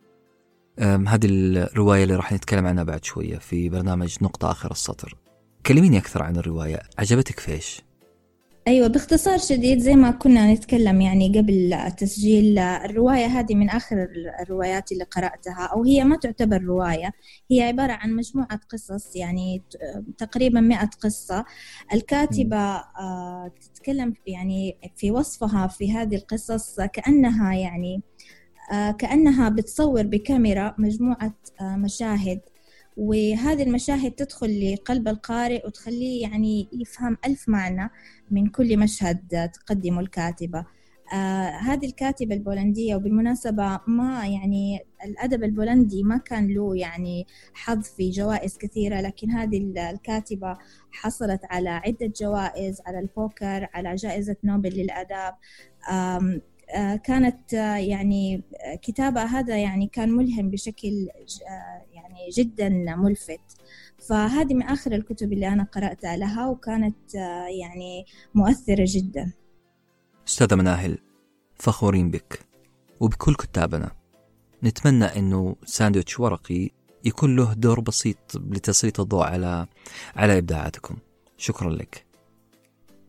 هذه 0.78 1.26
الرواية 1.26 2.02
اللي 2.02 2.16
راح 2.16 2.32
نتكلم 2.32 2.66
عنها 2.66 2.84
بعد 2.84 3.04
شوية 3.04 3.38
في 3.38 3.68
برنامج 3.68 4.16
نقطة 4.22 4.50
آخر 4.50 4.70
السطر. 4.70 5.16
كلميني 5.66 5.98
أكثر 5.98 6.22
عن 6.22 6.36
الرواية. 6.36 6.82
عجبتك 6.98 7.40
فيش؟ 7.40 7.85
أيوة 8.66 8.88
باختصار 8.88 9.38
شديد 9.38 9.78
زي 9.78 9.94
ما 9.94 10.10
كنا 10.10 10.52
نتكلم 10.54 11.00
يعني 11.00 11.38
قبل 11.38 11.72
التسجيل 11.74 12.58
الرواية 12.58 13.26
هذه 13.26 13.54
من 13.54 13.70
آخر 13.70 14.08
الروايات 14.42 14.92
اللي 14.92 15.04
قرأتها 15.04 15.66
أو 15.72 15.84
هي 15.84 16.04
ما 16.04 16.16
تعتبر 16.16 16.62
رواية 16.62 17.12
هي 17.50 17.62
عبارة 17.62 17.92
عن 17.92 18.12
مجموعة 18.12 18.60
قصص 18.68 19.16
يعني 19.16 19.62
تقريبا 20.18 20.60
مئة 20.60 20.90
قصة. 21.00 21.44
الكاتبة 21.94 22.56
آه، 22.56 23.52
تتكلم 23.60 24.14
يعني 24.26 24.78
في 24.96 25.10
وصفها 25.10 25.66
في 25.66 25.92
هذه 25.92 26.16
القصص 26.16 26.80
كأنها 26.80 27.54
يعني 27.54 28.02
آه، 28.72 28.90
كأنها 28.90 29.48
بتصور 29.48 30.02
بكاميرا 30.02 30.74
مجموعة 30.78 31.34
آه، 31.60 31.76
مشاهد. 31.76 32.40
وهذه 32.96 33.62
المشاهد 33.62 34.10
تدخل 34.10 34.72
لقلب 34.74 35.08
القارئ 35.08 35.66
وتخليه 35.66 36.22
يعني 36.22 36.68
يفهم 36.72 37.16
ألف 37.26 37.48
معنى 37.48 37.90
من 38.30 38.46
كل 38.46 38.76
مشهد 38.78 39.50
تقدمه 39.54 40.00
الكاتبة. 40.00 40.64
آه 41.12 41.48
هذه 41.48 41.86
الكاتبة 41.86 42.34
البولندية 42.34 42.96
وبالمناسبة 42.96 43.80
ما 43.86 44.26
يعني 44.26 44.80
الأدب 45.04 45.44
البولندي 45.44 46.02
ما 46.02 46.16
كان 46.18 46.48
له 46.54 46.76
يعني 46.76 47.26
حظ 47.54 47.82
في 47.82 48.10
جوائز 48.10 48.58
كثيرة 48.58 49.00
لكن 49.00 49.30
هذه 49.30 49.72
الكاتبة 49.90 50.58
حصلت 50.90 51.40
على 51.44 51.68
عدة 51.70 52.12
جوائز 52.20 52.80
على 52.86 52.98
البوكر 52.98 53.68
على 53.74 53.94
جائزة 53.94 54.36
نوبل 54.44 54.70
للآداب 54.70 55.34
آه 55.90 56.40
كانت 57.04 57.54
آه 57.54 57.76
يعني 57.76 58.42
كتابة 58.82 59.22
هذا 59.22 59.56
يعني 59.58 59.86
كان 59.86 60.10
ملهم 60.10 60.50
بشكل 60.50 61.08
آه، 61.50 61.82
يعني 61.92 62.28
جدا 62.36 62.68
ملفت. 62.96 63.40
فهذه 64.08 64.54
من 64.54 64.62
آخر 64.62 64.92
الكتب 64.92 65.32
اللي 65.32 65.48
أنا 65.48 65.64
قرأتها 65.64 66.16
لها 66.16 66.46
وكانت 66.48 67.16
آه، 67.16 67.46
يعني 67.60 68.04
مؤثرة 68.34 68.84
جدا. 68.88 69.32
أستاذة 70.28 70.54
مناهل 70.54 70.98
فخورين 71.54 72.10
بك 72.10 72.40
وبكل 73.00 73.34
كتابنا. 73.34 73.90
نتمنى 74.64 75.04
أنه 75.04 75.56
ساندويتش 75.64 76.20
ورقي 76.20 76.70
يكون 77.04 77.36
له 77.36 77.52
دور 77.54 77.80
بسيط 77.80 78.36
لتسليط 78.36 79.00
الضوء 79.00 79.24
على 79.24 79.66
على 80.16 80.38
إبداعاتكم. 80.38 80.96
شكرا 81.36 81.70
لك. 81.70 82.05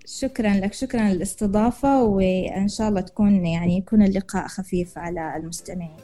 شكرا 0.10 0.54
لك 0.54 0.74
شكرا 0.74 1.10
للاستضافة 1.10 2.04
وإن 2.04 2.68
شاء 2.68 2.90
الله 2.90 3.02
تكون 3.02 3.46
يعني 3.46 3.78
يكون 3.78 4.02
اللقاء 4.02 4.48
خفيف 4.48 4.98
على 4.98 5.38
المستمعين. 5.38 5.98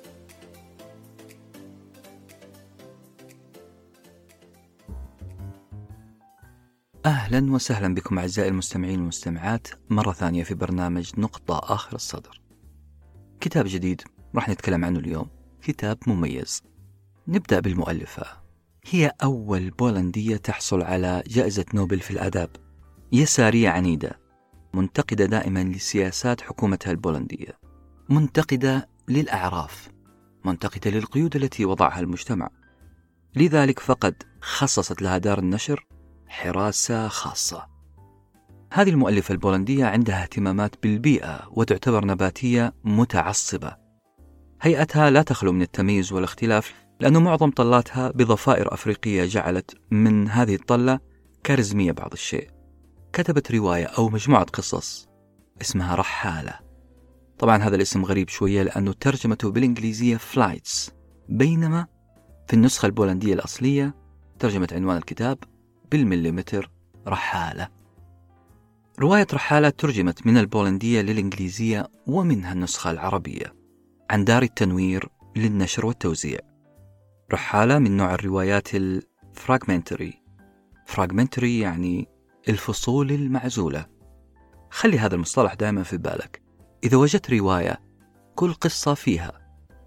أهلا 7.06 7.54
وسهلا 7.54 7.94
بكم 7.94 8.20
أعزائي 8.20 8.50
المستمعين 8.50 9.00
والمستمعات 9.00 9.68
مرة 9.90 10.12
ثانية 10.12 10.44
في 10.44 10.54
برنامج 10.54 11.12
نقطة 11.18 11.74
آخر 11.74 11.96
الصدر. 11.96 12.42
كتاب 13.42 13.66
جديد 13.68 14.02
راح 14.36 14.50
نتكلم 14.50 14.86
عنه 14.86 15.00
اليوم. 15.00 15.28
كتاب 15.62 15.98
مميز. 16.08 16.64
نبدأ 17.28 17.60
بالمؤلفة. 17.60 18.26
هي 18.86 19.12
أول 19.24 19.70
بولندية 19.70 20.38
تحصل 20.38 20.82
على 20.82 21.24
جائزة 21.28 21.66
نوبل 21.74 22.00
في 22.00 22.12
الآداب. 22.12 22.63
يسارية 23.14 23.70
عنيدة 23.70 24.20
منتقدة 24.74 25.26
دائما 25.26 25.64
لسياسات 25.64 26.42
حكومتها 26.42 26.92
البولندية 26.92 27.58
منتقدة 28.10 28.90
للأعراف 29.08 29.90
منتقدة 30.46 30.92
للقيود 30.92 31.36
التي 31.36 31.66
وضعها 31.66 32.00
المجتمع 32.00 32.50
لذلك 33.36 33.80
فقد 33.80 34.24
خصصت 34.42 35.02
لها 35.02 35.18
دار 35.18 35.40
النشر 35.40 35.86
حراسة 36.28 37.08
خاصة. 37.08 37.68
هذه 38.72 38.90
المؤلفة 38.90 39.32
البولندية 39.32 39.86
عندها 39.86 40.22
اهتمامات 40.22 40.76
بالبيئة 40.84 41.40
وتعتبر 41.52 42.06
نباتية 42.06 42.74
متعصبة. 42.84 43.76
هيئتها 44.62 45.10
لا 45.10 45.22
تخلو 45.22 45.52
من 45.52 45.62
التمييز 45.62 46.14
والاختلاف 46.14 46.74
لأن 47.00 47.24
معظم 47.24 47.52
طلاتها 47.52 48.12
بضفائر 48.12 48.74
أفريقية 48.74 49.26
جعلت 49.26 49.78
من 49.92 50.30
هذه 50.30 50.56
الطلة 50.56 51.00
كاريزمية 51.44 51.92
بعض 51.92 52.14
الشيء. 52.14 52.53
كتبت 53.14 53.52
رواية 53.52 53.86
أو 53.86 54.10
مجموعة 54.10 54.44
قصص 54.44 55.08
اسمها 55.62 55.96
رحالة. 55.96 56.60
طبعا 57.40 57.58
هذا 57.58 57.76
الاسم 57.76 58.06
غريب 58.06 58.30
شوية 58.30 58.64
لأنه 58.64 58.94
ترجمته 58.94 59.52
بالإنجليزية 59.52 60.18
فلايتس 60.18 60.92
بينما 61.30 61.88
في 62.48 62.54
النسخة 62.54 62.86
البولندية 62.86 63.34
الأصلية 63.34 63.96
ترجمة 64.40 64.68
عنوان 64.72 64.98
الكتاب 64.98 65.38
بالمليمتر 65.92 66.72
رحالة. 67.08 67.68
رواية 69.00 69.28
رحالة 69.34 69.70
ترجمت 69.70 70.28
من 70.28 70.38
البولندية 70.38 71.02
للإنجليزية 71.02 71.88
ومنها 72.08 72.54
النسخة 72.54 72.92
العربية 72.92 73.54
عن 74.10 74.26
دار 74.26 74.44
التنوير 74.44 75.10
للنشر 75.36 75.86
والتوزيع. 75.86 76.40
رحالة 77.34 77.80
من 77.80 77.98
نوع 77.98 78.14
الروايات 78.14 78.68
ال 78.76 78.88
fragmentary 78.88 80.24
fragmentary 80.86 81.60
يعني 81.60 82.13
الفصول 82.50 83.12
المعزولة. 83.12 83.86
خلي 84.70 85.00
هذا 85.00 85.16
المصطلح 85.16 85.54
دائما 85.54 85.84
في 85.84 85.98
بالك. 85.98 86.42
إذا 86.84 86.98
وجدت 86.98 87.32
رواية 87.32 87.80
كل 88.36 88.54
قصة 88.54 88.94
فيها. 88.94 89.32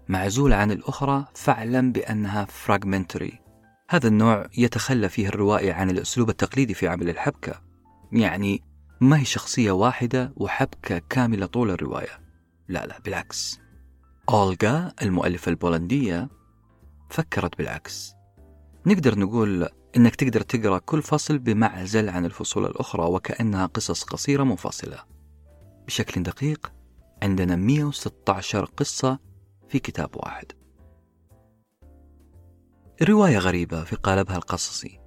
معزولة 0.07 0.55
عن 0.55 0.71
الأخرى 0.71 1.25
فاعلم 1.35 1.91
بأنها 1.91 2.45
fragmentary 2.45 3.39
هذا 3.89 4.07
النوع 4.07 4.47
يتخلى 4.57 5.09
فيه 5.09 5.27
الروائي 5.27 5.71
عن 5.71 5.89
الأسلوب 5.89 6.29
التقليدي 6.29 6.73
في 6.73 6.87
عمل 6.87 7.09
الحبكة. 7.09 7.61
يعني 8.11 8.63
ما 9.01 9.19
هي 9.19 9.25
شخصية 9.25 9.71
واحدة 9.71 10.33
وحبكة 10.35 11.01
كاملة 11.09 11.45
طول 11.45 11.71
الرواية. 11.71 12.19
لا 12.67 12.85
لا 12.85 12.99
بالعكس. 12.99 13.59
أولغا 14.29 14.93
المؤلفة 15.01 15.49
البولندية 15.49 16.29
فكرت 17.09 17.57
بالعكس. 17.57 18.13
نقدر 18.85 19.19
نقول 19.19 19.69
إنك 19.97 20.15
تقدر 20.15 20.41
تقرأ 20.41 20.77
كل 20.77 21.01
فصل 21.01 21.37
بمعزل 21.37 22.09
عن 22.09 22.25
الفصول 22.25 22.65
الأخرى 22.65 23.03
وكأنها 23.03 23.65
قصص 23.65 24.03
قصيرة 24.03 24.43
منفصلة. 24.43 25.03
بشكل 25.87 26.23
دقيق 26.23 26.73
عندنا 27.23 27.55
116 27.55 28.65
قصة 28.65 29.19
في 29.69 29.79
كتاب 29.79 30.09
واحد. 30.15 30.45
الرواية 33.01 33.37
غريبة 33.37 33.83
في 33.83 33.95
قالبها 33.95 34.35
القصصي. 34.35 34.99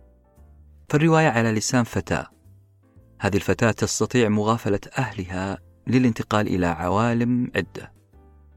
فالرواية 0.88 1.28
على 1.28 1.52
لسان 1.52 1.84
فتاة. 1.84 2.26
هذه 3.20 3.36
الفتاة 3.36 3.70
تستطيع 3.70 4.28
مغافلة 4.28 4.80
أهلها 4.98 5.58
للانتقال 5.86 6.46
إلى 6.46 6.66
عوالم 6.66 7.50
عدة. 7.56 7.92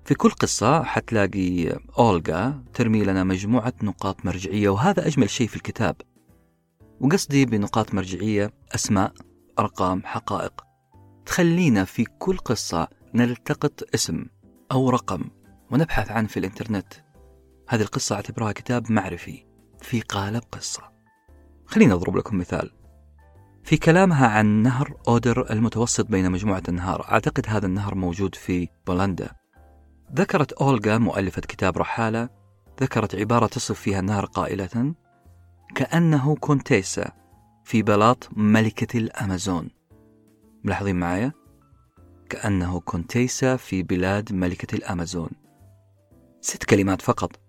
في 0.06 0.16
كل 0.16 0.30
قصة 0.30 0.84
حتلاقي 0.84 1.80
أولغا 2.00 2.64
ترمي 2.74 3.04
لنا 3.04 3.24
مجموعة 3.24 3.74
نقاط 3.84 4.26
مرجعية 4.26 4.70
وهذا 4.70 5.08
أجمل 5.08 5.30
شيء 5.30 5.48
في 5.48 5.56
الكتاب. 5.56 5.96
وقصدي 7.04 7.46
بنقاط 7.46 7.94
مرجعية 7.94 8.54
أسماء 8.76 9.14
أرقام 9.60 10.02
حقائق. 10.06 10.62
تخلينا 11.26 11.84
في 11.84 12.06
كل 12.20 12.38
قصة 12.38 12.88
نلتقط 13.14 13.84
اسم 13.96 14.26
أو 14.72 14.90
رقم 14.90 15.24
ونبحث 15.72 16.12
عنه 16.12 16.28
في 16.28 16.38
الإنترنت. 16.38 16.94
هذه 17.70 17.82
القصة 17.82 18.16
أعتبرها 18.16 18.52
كتاب 18.52 18.92
معرفي 18.92 19.46
في 19.82 20.02
قالب 20.02 20.44
قصة. 20.52 20.84
خليني 21.66 21.94
أضرب 21.94 22.18
لكم 22.18 22.38
مثال. 22.38 22.72
في 23.64 23.78
كلامها 23.78 24.28
عن 24.28 24.46
نهر 24.46 24.98
أودر 25.08 25.52
المتوسط 25.52 26.06
بين 26.06 26.32
مجموعة 26.32 26.64
أنهار 26.70 27.12
أعتقد 27.12 27.46
هذا 27.48 27.66
النهر 27.66 27.96
موجود 27.96 28.36
في 28.36 28.68
بولندا. 28.88 29.32
ذكرت 30.16 30.54
أولغا 30.54 30.98
مؤلفة 30.98 31.42
كتاب 31.42 31.78
رحالة 31.78 32.30
ذكرت 32.82 33.16
عبارة 33.16 33.48
تصف 33.48 33.80
فيها 33.80 34.00
النهر 34.00 34.26
قائلة 34.26 34.94
كأنه 35.76 36.36
كونتيسا 36.36 37.12
في 37.64 37.82
بلاط 37.82 38.30
ملكة 38.32 38.98
الأمازون. 38.98 39.70
ملاحظين 40.64 40.96
معايا؟ 40.96 41.32
كأنه 42.30 42.80
كونتيسا 42.80 43.56
في 43.56 43.84
بلاد 43.84 44.34
ملكة 44.34 44.76
الأمازون. 44.76 45.30
ست 46.42 46.64
كلمات 46.64 47.02
فقط. 47.02 47.40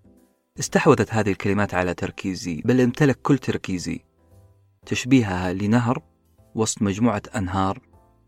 استحوذت 0.59 1.15
هذه 1.15 1.31
الكلمات 1.31 1.75
على 1.75 1.95
تركيزي 1.95 2.63
بل 2.65 2.81
امتلك 2.81 3.23
كل 3.23 3.39
تركيزي. 3.39 4.01
تشبيهها 4.87 5.53
لنهر 5.53 6.03
وسط 6.55 6.83
مجموعة 6.83 7.23
أنهار 7.37 7.79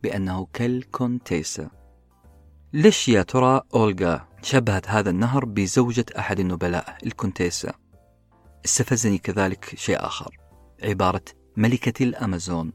بأنه 0.03 0.47
كالكونتيسا. 0.53 1.71
ليش 2.73 3.09
يا 3.09 3.23
ترى 3.23 3.61
أولغا 3.75 4.29
شبهت 4.43 4.88
هذا 4.88 5.11
النهر 5.11 5.45
بزوجة 5.45 6.07
أحد 6.19 6.41
النبلاء 6.41 6.99
الكونتيسا؟ 7.07 7.86
استفزني 8.66 9.18
كذلك 9.18 9.75
شيء 9.76 10.06
آخر 10.06 10.37
عبارة 10.82 11.23
ملكة 11.56 12.04
الأمازون. 12.04 12.73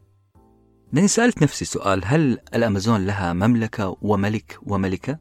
لأني 0.93 1.07
سألت 1.07 1.43
نفسي 1.43 1.65
سؤال 1.65 2.01
هل 2.05 2.39
الأمازون 2.55 3.05
لها 3.05 3.33
مملكة 3.33 3.97
وملك 4.01 4.59
وملكة؟ 4.63 5.19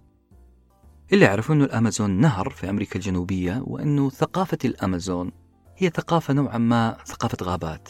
اللي 1.13 1.27
أعرفه 1.27 1.55
أنه 1.55 1.65
الأمازون 1.65 2.11
نهر 2.11 2.51
في 2.51 2.71
أمريكا 2.71 2.97
الجنوبية 2.97 3.63
وأنه 3.67 4.11
ثقافة 4.11 4.59
الأمازون 4.65 5.33
هي 5.77 5.91
ثقافة 5.91 6.35
نوعا 6.35 6.59
ما 6.59 6.97
ثقافة 7.07 7.37
غابات. 7.43 7.89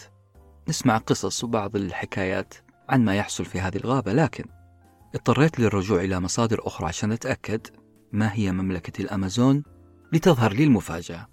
نسمع 0.68 0.98
قصص 0.98 1.44
وبعض 1.44 1.76
الحكايات 1.76 2.54
عن 2.88 3.04
ما 3.04 3.16
يحصل 3.16 3.44
في 3.44 3.60
هذه 3.60 3.76
الغابة 3.76 4.12
لكن 4.12 4.44
اضطريت 5.14 5.60
للرجوع 5.60 6.00
إلى 6.00 6.20
مصادر 6.20 6.66
أخرى 6.66 6.86
عشان 6.88 7.12
أتأكد 7.12 7.66
ما 8.12 8.34
هي 8.34 8.52
مملكة 8.52 9.02
الأمازون 9.02 9.62
لتظهر 10.12 10.52
لي 10.52 10.64
المفاجأة. 10.64 11.29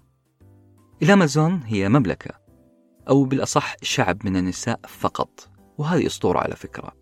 الأمازون 1.02 1.62
هي 1.66 1.88
مملكة 1.88 2.30
أو 3.08 3.24
بالأصح 3.24 3.76
شعب 3.82 4.26
من 4.26 4.36
النساء 4.36 4.80
فقط 4.88 5.48
وهذه 5.78 6.06
أسطورة 6.06 6.38
على 6.38 6.56
فكرة. 6.56 6.92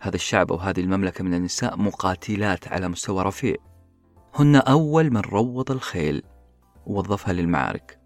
هذا 0.00 0.16
الشعب 0.16 0.52
أو 0.52 0.58
هذه 0.58 0.80
المملكة 0.80 1.24
من 1.24 1.34
النساء 1.34 1.76
مقاتلات 1.76 2.68
على 2.68 2.88
مستوى 2.88 3.24
رفيع. 3.24 3.56
هن 4.34 4.56
أول 4.56 5.10
من 5.10 5.20
روض 5.20 5.70
الخيل 5.70 6.22
ووظفها 6.86 7.32
للمعارك. 7.32 8.00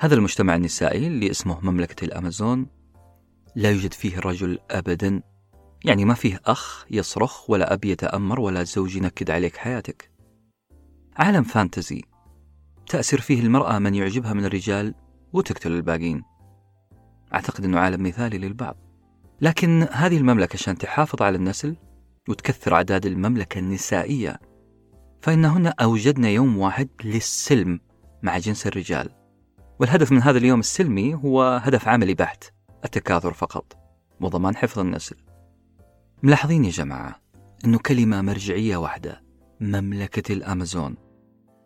هذا 0.00 0.14
المجتمع 0.14 0.56
النسائي 0.56 1.06
اللي 1.06 1.30
اسمه 1.30 1.60
مملكة 1.60 2.04
الأمازون 2.04 2.66
لا 3.56 3.70
يوجد 3.70 3.92
فيه 3.92 4.18
رجل 4.18 4.58
أبدا 4.70 5.22
يعني 5.84 6.04
ما 6.04 6.14
فيه 6.14 6.40
أخ 6.46 6.86
يصرخ 6.90 7.50
ولا 7.50 7.72
أب 7.72 7.84
يتأمر 7.84 8.40
ولا 8.40 8.62
زوج 8.62 8.96
ينكد 8.96 9.30
عليك 9.30 9.56
حياتك. 9.56 10.10
عالم 11.16 11.42
فانتزي 11.42 12.02
تأسر 12.88 13.20
فيه 13.20 13.40
المرأة 13.40 13.78
من 13.78 13.94
يعجبها 13.94 14.32
من 14.32 14.44
الرجال 14.44 14.94
وتقتل 15.32 15.72
الباقين. 15.72 16.22
أعتقد 17.34 17.64
أنه 17.64 17.78
عالم 17.78 18.02
مثالي 18.02 18.38
للبعض. 18.38 18.76
لكن 19.40 19.88
هذه 19.92 20.16
المملكة 20.16 20.56
عشان 20.56 20.78
تحافظ 20.78 21.22
على 21.22 21.36
النسل 21.36 21.76
وتكثر 22.28 22.74
أعداد 22.74 23.06
المملكة 23.06 23.58
النسائية 23.58 24.40
فإنهن 25.22 25.66
أوجدن 25.66 26.24
يوم 26.24 26.58
واحد 26.58 26.88
للسلم 27.04 27.80
مع 28.22 28.38
جنس 28.38 28.66
الرجال. 28.66 29.08
والهدف 29.80 30.12
من 30.12 30.22
هذا 30.22 30.38
اليوم 30.38 30.60
السلمي 30.60 31.14
هو 31.14 31.60
هدف 31.62 31.88
عملي 31.88 32.14
بحت 32.14 32.44
التكاثر 32.84 33.32
فقط 33.32 33.76
وضمان 34.20 34.56
حفظ 34.56 34.78
النسل. 34.78 35.16
ملاحظين 36.22 36.64
يا 36.64 36.70
جماعة 36.70 37.20
أنه 37.64 37.78
كلمة 37.78 38.22
مرجعية 38.22 38.76
واحدة 38.76 39.22
مملكة 39.60 40.32
الأمازون. 40.32 41.07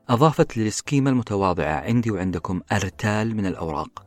أضافت 0.09 0.57
للسكيمة 0.57 1.11
المتواضعة 1.11 1.81
عندي 1.81 2.11
وعندكم 2.11 2.61
أرتال 2.73 3.37
من 3.37 3.47
الأوراق. 3.47 4.07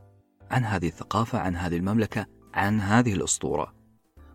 عن 0.52 0.64
هذه 0.64 0.88
الثقافة 0.88 1.40
عن 1.40 1.56
هذه 1.56 1.78
المملكة 1.78 2.26
عن 2.54 2.82
هذه 2.82 3.14
الأسطورة. 3.14 3.74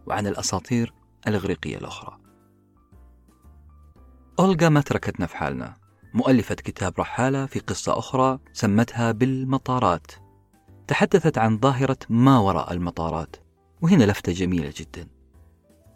وعن 0.06 0.26
الأساطير 0.26 0.94
الإغريقية 1.26 1.76
الأخرى. 1.76 2.18
أولغا 4.38 4.68
ما 4.68 4.80
تركتنا 4.80 5.26
في 5.26 5.36
حالنا 5.36 5.76
مؤلفة 6.14 6.54
كتاب 6.54 6.94
رحالة 6.98 7.46
في 7.46 7.58
قصة 7.58 7.98
أخرى 7.98 8.38
سمتها 8.52 9.12
بالمطارات. 9.12 10.12
تحدثت 10.86 11.38
عن 11.38 11.58
ظاهرة 11.58 11.98
ما 12.08 12.38
وراء 12.38 12.72
المطارات. 12.72 13.36
وهنا 13.82 14.04
لفتة 14.04 14.32
جميلة 14.32 14.72
جدا. 14.76 15.08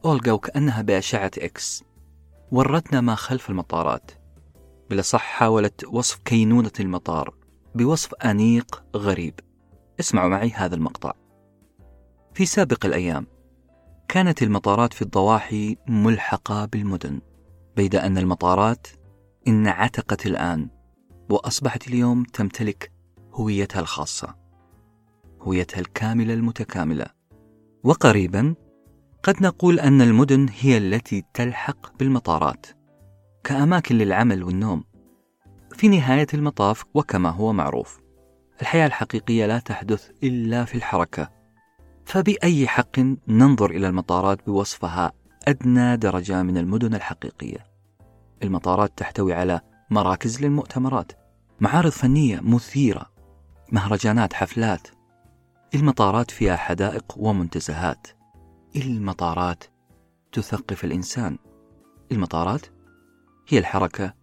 أولغا 0.04 0.33
وكأنها 0.33 0.83
بأشعة 0.83 1.30
إكس. 1.38 1.85
ورتنا 2.50 3.00
ما 3.00 3.14
خلف 3.14 3.50
المطارات. 3.50 4.23
بالأصح 4.90 5.22
حاولت 5.22 5.84
وصف 5.84 6.18
كينونة 6.24 6.72
المطار 6.80 7.34
بوصف 7.74 8.14
أنيق 8.14 8.84
غريب. 8.96 9.40
اسمعوا 10.00 10.28
معي 10.28 10.50
هذا 10.50 10.74
المقطع. 10.74 11.12
في 12.34 12.46
سابق 12.46 12.86
الأيام 12.86 13.26
كانت 14.08 14.42
المطارات 14.42 14.92
في 14.92 15.02
الضواحي 15.02 15.76
ملحقة 15.88 16.64
بالمدن 16.64 17.20
بيد 17.76 17.96
أن 17.96 18.18
المطارات 18.18 18.86
انعتقت 19.48 20.26
الآن 20.26 20.68
وأصبحت 21.30 21.88
اليوم 21.88 22.22
تمتلك 22.22 22.92
هويتها 23.32 23.80
الخاصة 23.80 24.34
هويتها 25.40 25.80
الكاملة 25.80 26.34
المتكاملة. 26.34 27.06
وقريبا 27.84 28.54
قد 29.22 29.42
نقول 29.42 29.80
أن 29.80 30.02
المدن 30.02 30.48
هي 30.58 30.78
التي 30.78 31.24
تلحق 31.34 31.98
بالمطارات. 31.98 32.66
كأماكن 33.44 33.98
للعمل 33.98 34.44
والنوم 34.44 34.84
في 35.72 35.88
نهاية 35.88 36.26
المطاف 36.35 36.85
وكما 36.94 37.30
هو 37.30 37.52
معروف. 37.52 38.00
الحياة 38.61 38.87
الحقيقية 38.87 39.46
لا 39.46 39.59
تحدث 39.59 40.11
إلا 40.22 40.64
في 40.64 40.74
الحركة. 40.74 41.30
فبأي 42.04 42.68
حق 42.68 42.98
ننظر 43.28 43.70
إلى 43.70 43.88
المطارات 43.88 44.46
بوصفها 44.46 45.12
أدنى 45.48 45.96
درجة 45.96 46.42
من 46.42 46.59
المدن 46.59 46.94
الحقيقية؟ 46.94 47.66
المطارات 48.42 48.92
تحتوي 48.96 49.35
على 49.35 49.61
مراكز 49.90 50.42
للمؤتمرات 50.42 51.12
معارض 51.61 51.90
فنية 51.90 52.40
مثيرة 52.40 53.11
مهرجانات 53.72 54.33
حفلات. 54.33 54.88
المطارات 55.74 56.30
فيها 56.30 56.57
حدائق 56.57 57.04
ومنتزهات. 57.16 58.07
المطارات 58.76 59.64
تثقف 60.33 60.85
الإنسان. 60.85 61.38
المطارات 62.12 62.73
هي 63.48 63.59
الحركة 63.59 64.14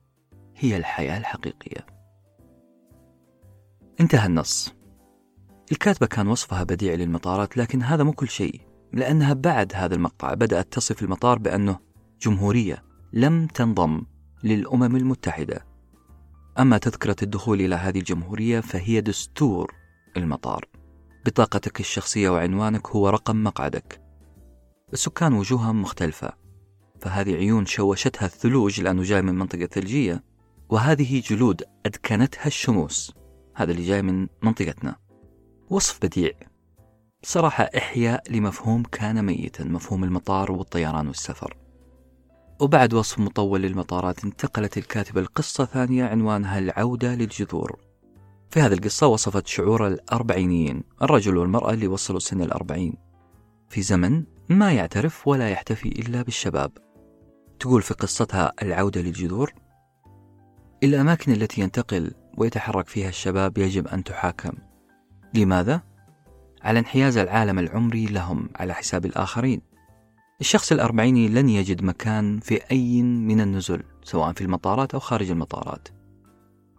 هي 0.56 0.78
الحياة 0.78 1.18
الحقيقية. 1.18 1.86
انتهى 4.00 4.26
النص. 4.26 4.74
الكاتبة 5.72 6.08
كان 6.08 6.28
وصفها 6.28 6.64
بديع 6.64 6.94
للمطارات 6.94 7.58
لكن 7.58 7.84
هذا 7.84 8.04
مو 8.04 8.14
كل 8.14 8.28
شيء 8.28 8.62
لأنها 8.94 9.34
بعد 9.34 9.72
هذا 9.76 9.96
المقطع 9.96 10.34
بدأت 10.34 10.74
تصف 10.74 11.04
المطار 11.04 11.40
بأنه 11.40 11.80
جمهورية 12.22 12.84
لم 13.14 13.48
تنضم 13.48 14.02
للأمم 14.44 14.96
المتحدة. 14.96 15.66
أما 16.60 16.78
تذكرة 16.78 17.16
الدخول 17.22 17.62
إلى 17.62 17.76
هذه 17.76 18.00
الجمهورية 18.00 18.60
فهي 18.60 19.02
دستور 19.02 19.76
المطار. 20.18 20.66
بطاقتك 21.26 21.80
الشخصية 21.80 22.30
وعنوانك 22.30 22.88
هو 22.88 23.10
رقم 23.10 23.44
مقعدك. 23.44 24.02
السكان 24.94 25.34
وجوههم 25.34 25.82
مختلفة. 25.82 26.34
فهذه 27.02 27.36
عيون 27.36 27.66
شوشتها 27.66 28.26
الثلوج 28.26 28.82
لأنه 28.82 29.04
جاي 29.04 29.22
من 29.22 29.36
منطقة 29.36 29.66
ثلجية 29.66 30.24
وهذه 30.70 31.22
جلود 31.26 31.64
أدكنتها 31.86 32.46
الشموس. 32.48 33.14
هذا 33.56 33.72
اللي 33.72 33.88
جاي 33.88 34.02
من 34.02 34.28
منطقتنا. 34.44 34.96
وصف 35.70 36.00
بديع. 36.02 36.32
صراحة 37.24 37.64
إحياء 37.64 38.32
لمفهوم 38.32 38.84
كان 38.84 39.26
ميتا 39.26 39.64
مفهوم 39.64 40.04
المطار 40.04 40.52
والطيران 40.52 41.08
والسفر. 41.08 41.58
وبعد 42.60 42.94
وصف 42.94 43.20
مطول 43.20 43.62
للمطارات 43.62 44.24
انتقلت 44.26 44.78
الكاتبة 44.78 45.22
لقصة 45.22 45.66
ثانية 45.66 46.06
عنوانها 46.06 46.60
العودة 46.60 47.16
للجذور. 47.16 47.80
في 48.50 48.60
هذه 48.60 48.74
القصة 48.74 49.08
وصفت 49.08 49.48
شعور 49.48 49.88
الأربعينيين 49.88 50.84
الرجل 51.02 51.38
والمرأة 51.38 51.74
اللي 51.74 51.88
وصلوا 51.88 52.20
سن 52.20 52.42
الأربعين. 52.42 52.94
في 53.70 53.82
زمن 53.82 54.24
ما 54.50 54.72
يعترف 54.72 55.28
ولا 55.28 55.50
يحتفي 55.50 55.90
إلا 55.90 56.22
بالشباب. 56.22 56.91
تقول 57.62 57.82
في 57.82 57.94
قصتها 57.94 58.54
العودة 58.62 59.02
للجذور 59.02 59.54
الأماكن 60.84 61.32
التي 61.32 61.62
ينتقل 61.62 62.12
ويتحرك 62.38 62.88
فيها 62.88 63.10
الشباب 63.10 63.58
يجب 63.58 63.88
أن 63.88 64.04
تحاكم 64.04 64.52
لماذا؟ 65.34 65.82
على 66.62 66.80
انحياز 66.80 67.18
العالم 67.18 67.60
العمري 67.60 68.06
لهم 68.06 68.50
على 68.56 68.74
حساب 68.74 69.06
الآخرين 69.06 69.62
الشخص 70.42 70.72
الأربعيني 70.72 71.28
لن 71.28 71.50
يجد 71.50 71.84
مكان 71.84 72.40
في 72.40 72.62
أي 72.72 73.02
من 73.02 73.42
النزل 73.42 73.84
سواء 74.04 74.34
في 74.34 74.42
المطارات 74.42 74.94
أو 74.94 75.00
خارج 75.00 75.32
المطارات 75.32 75.88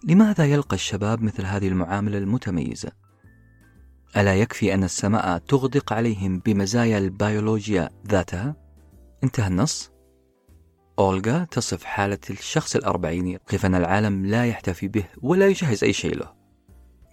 لماذا 0.04 0.44
يلقى 0.44 0.74
الشباب 0.74 1.22
مثل 1.22 1.46
هذه 1.46 1.68
المعاملة 1.68 2.18
المتميزة؟ 2.18 2.92
ألا 4.16 4.34
يكفي 4.34 4.74
أن 4.74 4.84
السماء 4.84 5.38
تغدق 5.38 5.92
عليهم 5.92 6.38
بمزايا 6.38 6.98
البيولوجيا 6.98 7.90
ذاتها؟ 8.08 8.56
انتهى 9.24 9.46
النص 9.46 9.91
أولغا 10.98 11.44
تصف 11.44 11.84
حالة 11.84 12.18
الشخص 12.30 12.76
الأربعيني 12.76 13.38
كيف 13.46 13.66
أن 13.66 13.74
العالم 13.74 14.26
لا 14.26 14.46
يحتفي 14.46 14.88
به 14.88 15.04
ولا 15.22 15.46
يجهز 15.46 15.84
أي 15.84 15.92
شيء 15.92 16.16
له. 16.16 16.32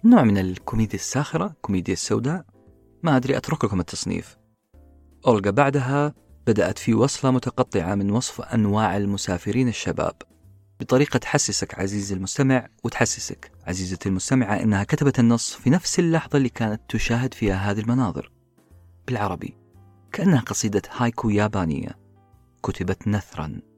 نوع 0.04 0.22
من 0.22 0.38
الكوميديا 0.38 0.94
الساخرة 0.94 1.54
كوميديا 1.62 1.92
السوداء. 1.92 2.44
ما 3.02 3.16
أدري 3.16 3.36
أترك 3.36 3.64
لكم 3.64 3.80
التصنيف. 3.80 4.36
أولغا 5.26 5.50
بعدها 5.50 6.14
بدأت 6.46 6.78
في 6.78 6.94
وصلة 6.94 7.30
متقطعة 7.30 7.94
من 7.94 8.10
وصف 8.10 8.40
أنواع 8.40 8.96
المسافرين 8.96 9.68
الشباب. 9.68 10.14
بطريقة 10.80 11.18
تحسسك 11.18 11.78
عزيزي 11.78 12.14
المستمع 12.14 12.68
وتحسسك 12.84 13.52
عزيزتي 13.66 14.08
المستمعة 14.08 14.62
أنها 14.62 14.84
كتبت 14.84 15.18
النص 15.18 15.54
في 15.54 15.70
نفس 15.70 15.98
اللحظة 15.98 16.36
اللي 16.36 16.48
كانت 16.48 16.80
تشاهد 16.88 17.34
فيها 17.34 17.70
هذه 17.70 17.80
المناظر. 17.80 18.32
بالعربي 19.06 19.56
كأنها 20.12 20.40
قصيدة 20.40 20.82
هايكو 20.96 21.28
يابانية. 21.28 21.98
كتبت 22.62 23.08
نثرا. 23.08 23.69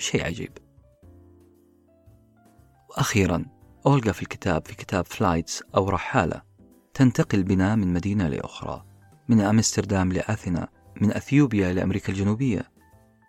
شيء 0.00 0.24
عجيب. 0.24 0.58
وأخيرا 2.90 3.44
أولغا 3.86 4.12
في 4.12 4.22
الكتاب 4.22 4.66
في 4.66 4.74
كتاب 4.74 5.04
Flights 5.04 5.62
أو 5.76 5.88
رحالة 5.88 6.42
تنتقل 6.94 7.42
بنا 7.42 7.76
من 7.76 7.92
مدينة 7.92 8.28
لأخرى 8.28 8.84
من 9.28 9.40
أمستردام 9.40 10.12
لأثينا 10.12 10.68
من 11.00 11.12
أثيوبيا 11.12 11.72
لأمريكا 11.72 12.12
الجنوبية. 12.12 12.70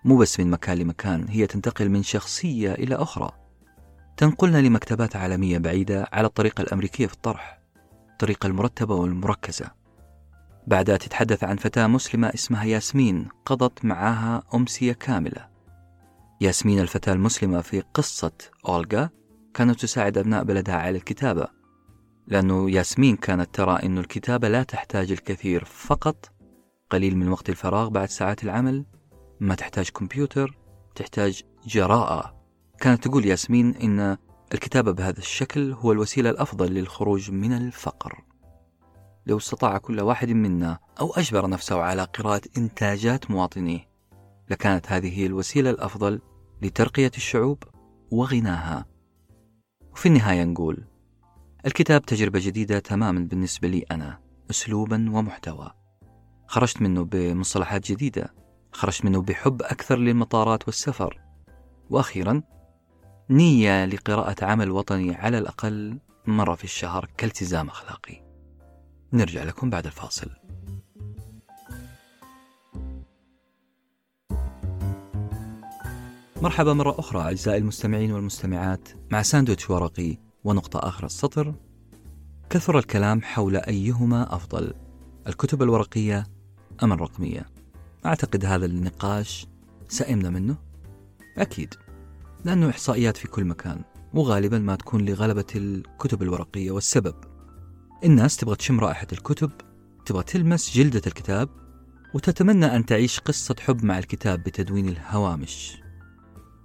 مو 0.05 0.17
بس 0.17 0.39
من 0.39 0.49
مكان 0.49 0.77
لمكان 0.77 1.27
هي 1.29 1.47
تنتقل 1.47 1.89
من 1.89 2.03
شخصية 2.03 2.73
إلى 2.73 2.95
أخرى. 2.95 3.31
تنقلنا 4.17 4.57
لمكتبات 4.57 5.15
عالمية 5.15 5.57
بعيدة 5.57 6.07
على 6.11 6.27
الطريقة 6.27 6.61
الأمريكية 6.61 7.07
في 7.07 7.13
الطرح 7.13 7.61
الطريقة 8.11 8.47
المرتبة 8.47 8.95
والمركزة. 8.95 9.71
بعدها 10.67 10.97
تتحدث 10.97 11.43
عن 11.43 11.55
فتاة 11.55 11.87
مسلمة 11.87 12.27
اسمها 12.27 12.63
ياسمين 12.63 13.27
قضت 13.45 13.85
معاها 13.85 14.43
أمسية 14.53 14.93
كاملة. 14.93 15.50
ياسمين 16.41 16.79
الفتاة 16.79 17.13
المسلمة 17.13 17.61
في 17.61 17.83
قصة 17.93 18.31
أولغا 18.67 19.09
كانت 19.53 19.79
تساعد 19.79 20.17
أبناء 20.17 20.43
بلدها 20.43 20.75
على 20.75 20.97
الكتابة 20.97 21.47
لأنه 22.27 22.71
ياسمين 22.71 23.15
كانت 23.15 23.55
ترى 23.55 23.79
أن 23.83 23.97
الكتابة 23.97 24.47
لا 24.47 24.63
تحتاج 24.63 25.11
الكثير 25.11 25.65
فقط 25.65 26.31
قليل 26.89 27.17
من 27.17 27.29
وقت 27.29 27.49
الفراغ 27.49 27.89
بعد 27.89 28.09
ساعات 28.09 28.43
العمل 28.43 28.85
ما 29.39 29.55
تحتاج 29.55 29.89
كمبيوتر 29.89 30.57
تحتاج 30.95 31.43
جراءة. 31.65 32.35
كانت 32.79 33.07
تقول 33.07 33.25
ياسمين 33.25 33.75
إن 33.75 34.17
الكتابة 34.53 34.91
بهذا 34.91 35.19
الشكل 35.19 35.73
هو 35.73 35.91
الوسيلة 35.91 36.29
الأفضل 36.29 36.73
للخروج 36.73 37.31
من 37.31 37.53
الفقر. 37.53 38.23
لو 39.25 39.37
استطاع 39.37 39.77
كل 39.77 40.01
واحد 40.01 40.29
منا 40.29 40.79
أو 40.99 41.11
أجبر 41.11 41.49
نفسه 41.49 41.81
على 41.81 42.03
قراءة 42.03 42.41
إنتاجات 42.57 43.31
مواطنيه 43.31 43.91
لكانت 44.49 44.91
هذه 44.91 45.19
هي 45.19 45.25
الوسيلة 45.25 45.69
الأفضل 45.69 46.21
لترقية 46.61 47.11
الشعوب 47.17 47.63
وغناها. 48.11 48.85
وفي 49.93 50.05
النهاية 50.05 50.43
نقول 50.43 50.87
الكتاب 51.65 52.05
تجربة 52.05 52.39
جديدة 52.43 52.79
تماما 52.79 53.19
بالنسبة 53.19 53.67
لي 53.67 53.85
أنا 53.91 54.19
أسلوبا 54.49 55.09
ومحتوى. 55.13 55.71
خرجت 56.47 56.81
منه 56.81 57.03
بمصطلحات 57.03 57.91
جديدة 57.91 58.33
خرجت 58.71 59.05
منه 59.05 59.21
بحب 59.21 59.61
أكثر 59.61 59.97
للمطارات 59.97 60.67
والسفر. 60.67 61.19
وأخيرا 61.89 62.41
نية 63.29 63.85
لقراءة 63.85 64.45
عمل 64.45 64.71
وطني 64.71 65.15
على 65.15 65.37
الأقل 65.37 65.99
مرة 66.27 66.55
في 66.55 66.63
الشهر 66.63 67.09
كالتزام 67.17 67.69
أخلاقي. 67.69 68.23
نرجع 69.13 69.43
لكم 69.43 69.69
بعد 69.69 69.85
الفاصل. 69.85 70.29
مرحبا 76.41 76.73
مرة 76.73 76.99
أخرى 76.99 77.21
أعزائي 77.21 77.57
المستمعين 77.57 78.11
والمستمعات 78.11 78.89
مع 79.11 79.21
ساندويتش 79.21 79.69
ورقي 79.69 80.17
ونقطة 80.43 80.79
آخر 80.79 81.05
السطر. 81.05 81.53
كثر 82.49 82.79
الكلام 82.79 83.21
حول 83.21 83.55
أيهما 83.55 84.35
أفضل 84.35 84.73
الكتب 85.27 85.63
الورقية 85.63 86.27
أم 86.83 86.93
الرقمية؟ 86.93 87.45
أعتقد 88.05 88.45
هذا 88.45 88.65
النقاش 88.65 89.47
سئمنا 89.87 90.29
منه؟ 90.29 90.57
أكيد 91.37 91.73
لأنه 92.45 92.69
إحصائيات 92.69 93.17
في 93.17 93.27
كل 93.27 93.45
مكان 93.45 93.81
وغالبا 94.13 94.59
ما 94.59 94.75
تكون 94.75 95.05
لغلبة 95.05 95.45
الكتب 95.55 96.21
الورقية 96.21 96.71
والسبب. 96.71 97.15
الناس 98.03 98.37
تبغى 98.37 98.55
تشم 98.55 98.79
رائحة 98.79 99.07
الكتب 99.13 99.51
تبغى 100.05 100.23
تلمس 100.23 100.77
جلدة 100.77 101.01
الكتاب 101.07 101.49
وتتمنى 102.13 102.65
أن 102.65 102.85
تعيش 102.85 103.19
قصة 103.19 103.55
حب 103.59 103.85
مع 103.85 103.99
الكتاب 103.99 104.43
بتدوين 104.43 104.89
الهوامش. 104.89 105.81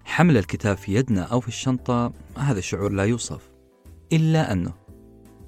حمل 0.06 0.36
الكتاب 0.36 0.76
في 0.76 0.94
يدنا 0.94 1.22
أو 1.22 1.40
في 1.40 1.48
الشنطة 1.48 2.12
هذا 2.36 2.60
شعور 2.60 2.92
لا 2.92 3.04
يوصف. 3.04 3.50
إلا 4.12 4.52
أنه 4.52 4.72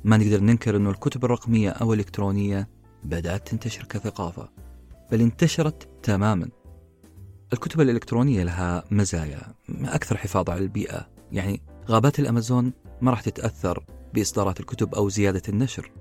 ما 0.04 0.16
نقدر 0.16 0.40
ننكر 0.40 0.76
أنه 0.76 0.90
الكتب 0.90 1.24
الرقمية 1.24 1.70
أو 1.70 1.94
الإلكترونية 1.94 2.68
بدأت 3.04 3.48
تنتشر 3.48 3.84
كثقافة 3.84 4.48
بل 5.12 5.20
انتشرت 5.20 5.88
تماما. 6.02 6.48
الكتب 7.52 7.80
الإلكترونية 7.80 8.42
لها 8.42 8.84
مزايا 8.90 9.54
أكثر 9.84 10.16
حفاظ 10.16 10.50
على 10.50 10.60
البيئة. 10.60 11.08
يعني 11.32 11.62
غابات 11.88 12.18
الأمازون 12.18 12.72
ما 13.00 13.10
راح 13.10 13.20
تتأثر 13.20 13.84
بإصدارات 14.14 14.60
الكتب 14.60 14.94
أو 14.94 15.08
زيادة 15.08 15.42
النشر. 15.48 15.92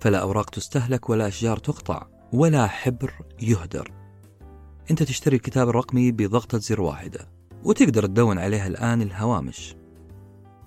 فلا 0.00 0.18
أوراق 0.18 0.50
تستهلك 0.50 1.10
ولا 1.10 1.28
أشجار 1.28 1.56
تقطع 1.56 2.06
ولا 2.32 2.66
حبر 2.66 3.12
يهدر. 3.40 3.92
أنت 4.90 5.02
تشتري 5.02 5.36
الكتاب 5.36 5.68
الرقمي 5.68 6.12
بضغطة 6.12 6.58
زر 6.58 6.80
واحدة. 6.80 7.35
وتقدر 7.66 8.06
تدون 8.06 8.38
عليها 8.38 8.66
الآن 8.66 9.02
الهوامش. 9.02 9.76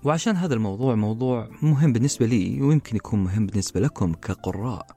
وعشان 0.04 0.36
هذا 0.36 0.54
الموضوع 0.54 0.96
موضوع 0.96 1.50
مهم 1.62 1.94
بالنسبة 1.94 2.26
لي 2.26 2.62
ويمكن 2.62 2.96
يكون 2.96 3.24
مهم 3.24 3.46
بالنسبة 3.46 3.80
لكم 3.80 4.14
كقراء. 4.14 4.88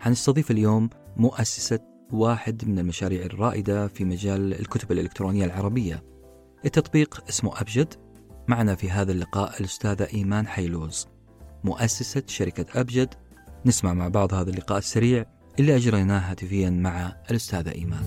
حنستضيف 0.00 0.50
اليوم 0.50 0.90
مؤسسة 1.16 1.78
واحد 2.12 2.68
من 2.68 2.78
المشاريع 2.78 3.26
الرائدة 3.26 3.88
في 3.88 4.04
مجال 4.04 4.60
الكتب 4.60 4.92
الإلكترونية 4.92 5.44
العربية. 5.44 6.02
التطبيق 6.64 7.24
اسمه 7.28 7.60
أبجد. 7.60 7.94
معنا 8.48 8.74
في 8.74 8.90
هذا 8.90 9.12
اللقاء 9.12 9.60
الأستاذة 9.60 10.08
إيمان 10.14 10.46
حيلوز 10.46 11.06
مؤسسة 11.64 12.22
شركة 12.26 12.80
أبجد. 12.80 13.14
نسمع 13.66 13.94
مع 13.94 14.08
بعض 14.08 14.34
هذا 14.34 14.50
اللقاء 14.50 14.78
السريع 14.78 15.24
اللي 15.60 15.76
أجريناه 15.76 16.30
هاتفيا 16.30 16.70
مع 16.70 17.16
الأستاذة 17.30 17.72
إيمان. 17.72 18.04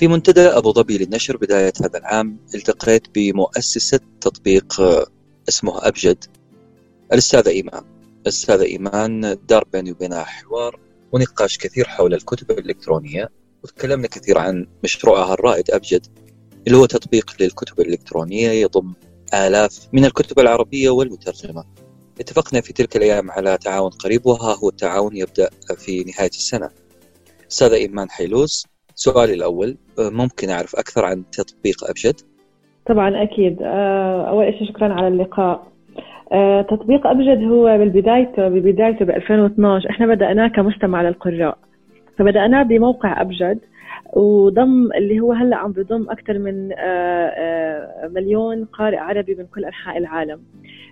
في 0.00 0.08
منتدى 0.08 0.40
أبو 0.40 0.72
ظبي 0.72 0.98
للنشر 0.98 1.36
بداية 1.36 1.72
هذا 1.80 1.98
العام 1.98 2.38
التقيت 2.54 3.02
بمؤسسة 3.14 4.00
تطبيق 4.20 4.80
اسمه 5.48 5.86
أبجد. 5.88 6.24
الأستاذة 7.12 7.48
إيمان. 7.48 7.84
الأستاذة 8.22 8.62
إيمان 8.62 9.36
دار 9.48 9.64
بيني 9.72 9.92
وبينها 9.92 10.24
حوار 10.24 10.80
ونقاش 11.12 11.58
كثير 11.58 11.84
حول 11.84 12.14
الكتب 12.14 12.50
الإلكترونية 12.50 13.28
وتكلمنا 13.64 14.08
كثير 14.08 14.38
عن 14.38 14.66
مشروعها 14.84 15.34
الرائد 15.34 15.70
أبجد 15.70 16.06
اللي 16.66 16.78
هو 16.78 16.86
تطبيق 16.86 17.34
للكتب 17.40 17.80
الإلكترونية 17.80 18.50
يضم 18.50 18.92
آلاف 19.34 19.88
من 19.92 20.04
الكتب 20.04 20.38
العربية 20.38 20.90
والمترجمة. 20.90 21.64
اتفقنا 22.20 22.60
في 22.60 22.72
تلك 22.72 22.96
الأيام 22.96 23.30
على 23.30 23.58
تعاون 23.58 23.90
قريب 23.90 24.26
وها 24.26 24.54
هو 24.54 24.68
التعاون 24.68 25.16
يبدأ 25.16 25.50
في 25.76 26.04
نهاية 26.04 26.30
السنة. 26.30 26.70
أستاذة 27.50 27.74
إيمان 27.74 28.10
حيلوس 28.10 28.66
سؤالي 29.02 29.34
الأول 29.34 29.76
ممكن 29.98 30.50
أعرف 30.50 30.76
أكثر 30.76 31.04
عن 31.04 31.24
تطبيق 31.32 31.76
أبجد؟ 31.90 32.20
طبعا 32.86 33.22
أكيد. 33.22 33.58
آه، 33.62 34.28
أول 34.28 34.54
شيء 34.58 34.68
شكرا 34.68 34.92
على 34.92 35.08
اللقاء. 35.08 35.66
آه، 36.32 36.62
تطبيق 36.62 37.06
أبجد 37.06 37.44
هو 37.44 37.78
بالبدايته 37.78 38.48
ببدايته 38.48 39.04
ب 39.04 39.10
2012 39.10 39.90
إحنا 39.90 40.06
بدأناه 40.06 40.48
كمجتمع 40.48 41.02
للقراء. 41.02 41.58
فبدأناه 42.18 42.62
بموقع 42.62 43.20
أبجد. 43.20 43.58
وضم 44.12 44.92
اللي 44.92 45.20
هو 45.20 45.32
هلأ 45.32 45.56
عم 45.56 45.72
بضم 45.72 46.10
أكثر 46.10 46.38
من 46.38 46.70
آه، 46.78 48.08
مليون 48.08 48.64
قارئ 48.64 48.96
عربي 48.96 49.34
من 49.34 49.46
كل 49.46 49.64
أنحاء 49.64 49.98
العالم. 49.98 50.42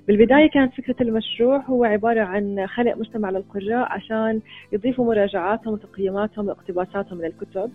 بالبداية 0.09 0.51
كانت 0.51 0.75
فكرة 0.75 0.97
المشروع 1.01 1.57
هو 1.57 1.85
عبارة 1.85 2.21
عن 2.21 2.67
خلق 2.67 2.97
مجتمع 2.97 3.31
للقراء 3.31 3.93
عشان 3.93 4.41
يضيفوا 4.73 5.05
مراجعاتهم 5.05 5.75
وتقييماتهم 5.75 6.49
واقتباساتهم 6.49 7.19
من 7.19 7.25
الكتب 7.25 7.71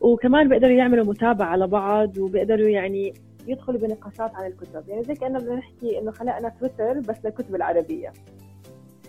وكمان 0.00 0.48
بيقدروا 0.48 0.72
يعملوا 0.72 1.04
متابعة 1.06 1.56
لبعض 1.56 2.18
وبيقدروا 2.18 2.68
يعني 2.68 3.14
يدخلوا 3.46 3.80
بنقاشات 3.80 4.34
عن 4.34 4.46
الكتب. 4.46 4.88
يعني 4.88 5.02
زي 5.02 5.14
كأنه 5.14 5.38
بدنا 5.38 5.54
نحكي 5.54 5.98
إنه 5.98 6.10
خلقنا 6.10 6.48
تويتر 6.48 7.00
بس 7.00 7.24
للكتب 7.24 7.54
العربية. 7.54 8.12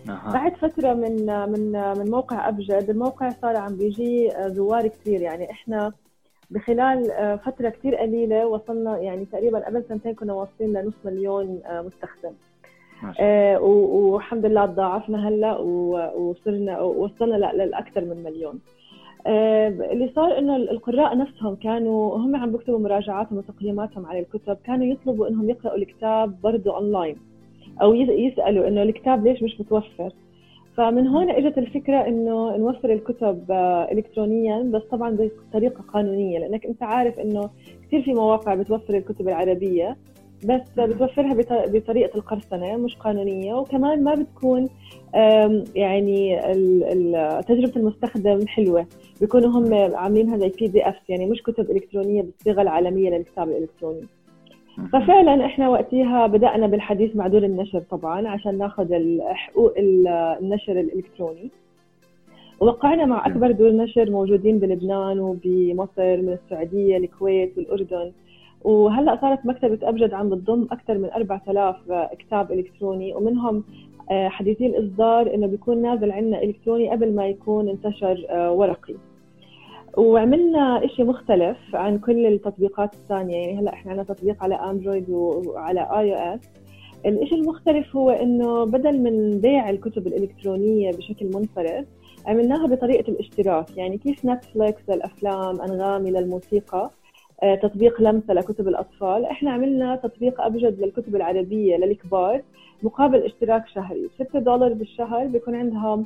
أه. 0.10 0.34
بعد 0.34 0.54
فترة 0.56 0.94
من 0.94 1.26
من 1.26 1.72
من 1.98 2.12
موقع 2.12 2.50
أبجد 2.50 2.86
الموقع 2.90 3.30
صار 3.30 3.58
عم 3.58 3.76
بيجي 3.76 4.32
زوار 4.48 4.88
كثير 4.88 5.22
يعني 5.22 5.52
إحنا 5.52 5.92
بخلال 6.52 7.04
فترة 7.46 7.70
كثير 7.70 7.96
قليلة 7.96 8.48
وصلنا 8.48 8.98
يعني 8.98 9.26
تقريبا 9.26 9.66
قبل 9.66 9.84
سنتين 9.90 10.14
كنا 10.16 10.34
واصلين 10.34 10.74
لنص 10.74 10.94
مليون 11.06 11.62
مستخدم. 11.72 12.32
آه 13.20 13.60
والحمد 13.60 14.46
لله 14.46 14.66
تضاعفنا 14.66 15.28
هلأ 15.28 15.58
وصرنا 16.18 16.80
وصلنا 16.82 17.36
للأكثر 17.36 18.02
من 18.06 18.24
مليون. 18.24 18.60
آه، 19.28 19.68
اللي 19.68 20.12
صار 20.16 20.38
إنه 20.38 20.56
القراء 20.56 21.18
نفسهم 21.18 21.56
كانوا 21.56 22.18
هم 22.18 22.36
عم 22.36 22.52
بيكتبوا 22.52 22.80
مراجعاتهم 22.80 23.38
وتقييماتهم 23.38 24.06
على 24.06 24.20
الكتب 24.20 24.58
كانوا 24.66 24.86
يطلبوا 24.86 25.28
إنهم 25.28 25.50
يقرأوا 25.50 25.78
الكتاب 25.78 26.42
برضه 26.42 26.76
اونلاين 26.78 27.18
أو 27.82 27.94
يسألوا 27.94 28.68
إنه 28.68 28.84
الكتاب 28.84 29.28
ليش 29.28 29.44
مش 29.44 29.60
متوفر. 29.62 30.12
فمن 30.78 31.08
هون 31.08 31.30
إجت 31.30 31.58
الفكرة 31.58 32.08
إنه 32.08 32.58
نوفر 32.58 32.94
الكتب 32.94 33.52
آه، 33.52 33.92
الكترونيا 33.92 34.64
بس 34.64 34.82
طبعا 34.92 35.18
بطريقه 35.50 35.82
قانونية 35.82 36.40
لأنك 36.40 36.66
أنت 36.66 36.84
عارف 36.84 37.20
إنه 37.20 37.50
كثير 37.88 38.02
في 38.02 38.14
مواقع 38.14 38.56
بتوفر 38.56 38.98
الكتب 38.98 39.28
العربية 39.28 39.98
بس 40.46 40.62
بتوفرها 40.78 41.34
بطريقة 41.68 42.18
القرصنة 42.18 42.78
مش 42.78 42.96
قانونية. 42.96 43.54
وكمان 43.54 44.04
ما 44.04 44.16
بتكون 44.16 44.70
يعني 45.76 46.42
تجربة 47.48 47.76
المستخدم 47.76 48.48
حلوة. 48.48 48.86
بيكونوا 49.22 49.50
هم 49.50 49.96
عاملينها 49.96 50.38
زي 50.38 50.50
بي 50.60 50.68
دي 50.68 50.90
اف 50.90 51.10
يعني 51.10 51.26
مش 51.26 51.42
كتب 51.44 51.72
إلكترونية 51.72 52.22
بالصيغه 52.22 52.62
العالمية 52.62 53.10
للكتاب 53.10 53.50
الإلكتروني. 53.50 54.02
ففعلا 54.86 55.46
إحنا 55.46 55.70
وقتها 55.70 56.28
بدأنا 56.28 56.68
بالحديث 56.68 57.16
مع 57.16 57.28
دور 57.28 57.44
النشر 57.44 57.80
طبعا 57.80 58.28
عشان 58.28 58.58
ناخذ 58.58 58.88
حقوق 59.22 59.74
النشر 59.78 60.80
الإلكتروني. 60.80 61.50
وقعنا 62.60 63.06
مع 63.06 63.28
أكبر 63.28 63.52
دور 63.52 63.72
نشر 63.72 64.10
موجودين 64.12 64.60
بلبنان 64.60 65.20
وبمصر 65.20 66.18
من 66.18 66.38
السعودية 66.44 66.98
الكويت 66.98 67.58
والأردن. 67.58 68.12
وهلأ 68.64 69.18
صارت 69.22 69.46
مكتبة 69.46 69.90
أبجد 69.90 70.14
عم 70.14 70.30
بتضم 70.30 70.68
أكثر 70.72 70.98
من 70.98 71.10
4000 71.16 71.76
كتاب 72.20 72.52
إلكتروني 72.52 73.16
ومنهم 73.16 73.64
آه، 74.12 74.28
حديثي 74.30 74.66
الإصدار 74.68 75.34
إنه 75.34 75.48
بيكون 75.48 75.82
نازل 75.82 76.12
عندنا 76.12 76.44
إلكتروني 76.44 76.90
قبل 76.90 77.16
ما 77.16 77.28
يكون 77.28 77.70
انتشر 77.70 78.26
آه، 78.30 78.52
ورقي. 78.52 78.94
وعملنا 79.98 80.86
إشي 80.86 81.04
مختلف 81.04 81.58
عن 81.74 81.98
كل 82.00 82.26
التطبيقات 82.26 82.94
الثانية. 82.94 83.38
يعني 83.38 83.60
هلا 83.60 83.74
إحنا 83.74 83.92
عندنا 83.92 84.14
تطبيق 84.14 84.44
على 84.44 84.56
Android 84.56 85.10
وعلى 85.10 85.80
iOS 85.80 86.40
الإشي 87.06 87.36
المختلف 87.36 87.96
هو 87.96 88.10
إنه 88.10 88.66
بدل 88.66 89.00
من 89.00 89.40
بيع 89.42 89.70
الكتب 89.70 90.08
الإلكترونية 90.08 90.92
بشكل 90.92 91.26
منفرد 91.26 91.86
عملناها 92.26 92.68
بطريقة 92.68 93.10
الاشتراك. 93.12 93.78
يعني 93.78 93.98
كيف 93.98 94.26
Netflix 94.26 94.82
للأفلام 94.90 95.62
أنغامي 95.62 96.12
للموسيقى 96.12 96.90
آه، 97.44 97.56
تطبيق 97.56 98.02
لمسة 98.02 98.34
لكتب 98.34 98.68
الأطفال. 98.68 99.26
إحنا 99.26 99.52
عملنا 99.52 99.96
تطبيق 99.96 100.42
أبجد 100.42 100.80
للكتب 100.80 101.16
العربية 101.16 101.78
للكبار 101.78 102.42
مقابل 102.84 103.24
اشتراك 103.24 103.68
شهري. 103.68 104.10
6 104.20 104.40
دولار 104.40 104.74
بالشهر 104.74 105.28
بيكون 105.28 105.56
عندهم 105.56 106.06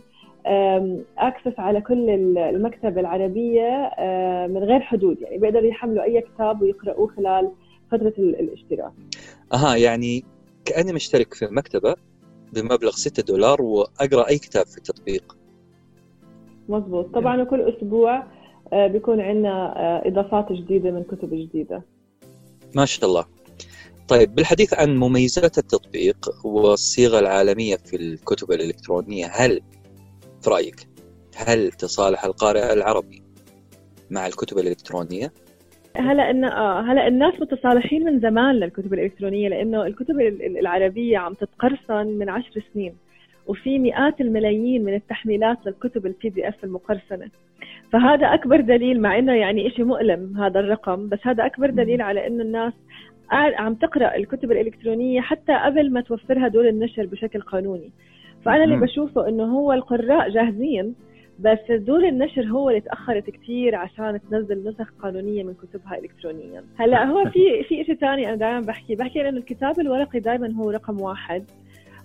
اكسس 1.18 1.60
على 1.60 1.82
كل 1.82 2.10
المكتبة 2.38 3.02
العربية 3.02 3.92
من 4.50 4.58
غير 4.58 4.80
حدود 4.80 5.22
يعني 5.22 5.38
بيقدروا 5.38 5.70
يحملوا 5.70 6.04
أي 6.04 6.22
كتاب 6.22 6.62
ويقرأوه 6.62 7.08
خلال 7.08 7.52
فترة 7.92 8.14
الاشتراك. 8.18 8.92
أها 9.54 9.76
يعني 9.76 10.24
كأني 10.66 10.94
مشترك 10.94 11.34
في 11.34 11.46
مكتبة 11.52 11.96
بمبلغ 12.54 12.92
6 12.92 13.24
دولار 13.24 13.62
وأقرأ 13.62 14.30
أي 14.30 14.38
كتاب 14.38 14.66
في 14.66 14.78
التطبيق. 14.78 15.38
مزبوط 16.70 17.14
طبعا 17.14 17.44
كل 17.44 17.62
أسبوع 17.62 18.24
آه، 18.74 18.88
بيكون 18.88 19.22
عندنا 19.22 19.80
آه، 19.80 20.08
إضافات 20.08 20.52
جديدة 20.52 20.92
من 20.92 21.04
كتب 21.04 21.30
جديدة. 21.34 21.84
ما 22.76 22.86
شاء 22.86 23.10
الله. 23.10 23.26
طيب 24.08 24.36
بالحديث 24.36 24.74
عن 24.74 24.98
مميزات 24.98 25.58
التطبيق 25.58 26.46
والصيغة 26.46 27.20
العالمية 27.20 27.76
في 27.76 27.96
الكتب 27.96 28.52
الإلكترونية 28.52 29.26
هل 29.26 29.62
في 30.42 30.50
رأيك 30.50 30.76
هل 31.36 31.72
تصالح 31.72 32.26
القارئ 32.26 32.74
العربي 32.74 33.22
مع 34.12 34.28
الكتب 34.28 34.58
الإلكترونية؟ 34.58 35.32
هلا 35.96 36.30
ان 36.30 36.44
آه 36.44 36.82
هلا 36.82 37.08
الناس 37.08 37.34
متصالحين 37.42 38.04
من 38.04 38.20
زمان 38.20 38.56
للكتب 38.56 38.94
الإلكترونية 38.94 39.50
لأنه 39.50 39.86
الكتب 39.86 40.20
العربية 40.42 41.18
عم 41.18 41.34
تتقرصن 41.34 42.08
من 42.08 42.30
عشر 42.30 42.64
سنين 42.74 42.94
وفي 43.48 43.80
مئات 43.80 44.22
الملايين 44.22 44.84
من 44.84 44.94
التحميلات 44.94 45.58
للكتب 45.66 46.06
البي 46.06 46.30
دي 46.30 46.48
اف 46.48 46.64
المقرصنة. 46.64 47.30
فهذا 47.94 48.28
أكبر 48.34 48.62
دليل 48.62 49.02
مع 49.02 49.20
إنه 49.20 49.34
يعني 49.34 49.70
شيء 49.70 49.86
مؤلم 49.86 50.38
هذا 50.38 50.60
الرقم 50.60 51.10
بس 51.10 51.20
هذا 51.24 51.46
أكبر 51.46 51.70
دليل 51.70 52.02
على 52.02 52.28
إنه 52.28 52.44
الناس 52.44 52.74
عم 53.32 53.76
تقرأ 53.76 54.16
الكتب 54.16 54.52
الإلكترونية 54.52 55.22
حتى 55.22 55.54
قبل 55.66 55.92
ما 55.94 56.02
توفرها 56.02 56.48
دور 56.48 56.70
النشر 56.70 57.06
بشكل 57.06 57.42
قانوني. 57.42 57.92
فأنا 58.46 58.64
اللي 58.64 58.78
بشوفه 58.78 59.28
إنه 59.28 59.44
هو 59.44 59.74
القراء 59.74 60.30
جاهزين 60.30 60.96
بس 61.40 61.72
دور 61.72 62.08
النشر 62.08 62.44
هو 62.46 62.70
اللي 62.70 62.82
تأخرت 62.82 63.30
كثير 63.30 63.76
عشان 63.76 64.20
تنزل 64.32 64.70
نسخ 64.70 64.94
قانونية 65.02 65.44
من 65.44 65.54
كتبها 65.54 65.98
الكترونيا. 65.98 66.64
هلأ 66.78 67.06
هو 67.06 67.24
في 67.26 67.64
في 67.64 67.84
شيء 67.86 67.96
ثاني 67.96 68.28
أنا 68.28 68.36
دائما 68.36 68.60
بحكي 68.60 68.96
بحكي 68.96 69.30
انه 69.30 69.38
الكتاب 69.38 69.80
الورقي 69.80 70.20
دائما 70.20 70.54
هو 70.56 70.70
رقم 70.70 71.02
واحد 71.02 71.44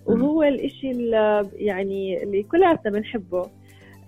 وهو 0.07 0.43
الشيء 0.43 0.91
اللي 0.91 1.47
يعني 1.55 2.23
اللي 2.23 2.43
كلياتنا 2.43 2.93
بنحبه. 2.93 3.47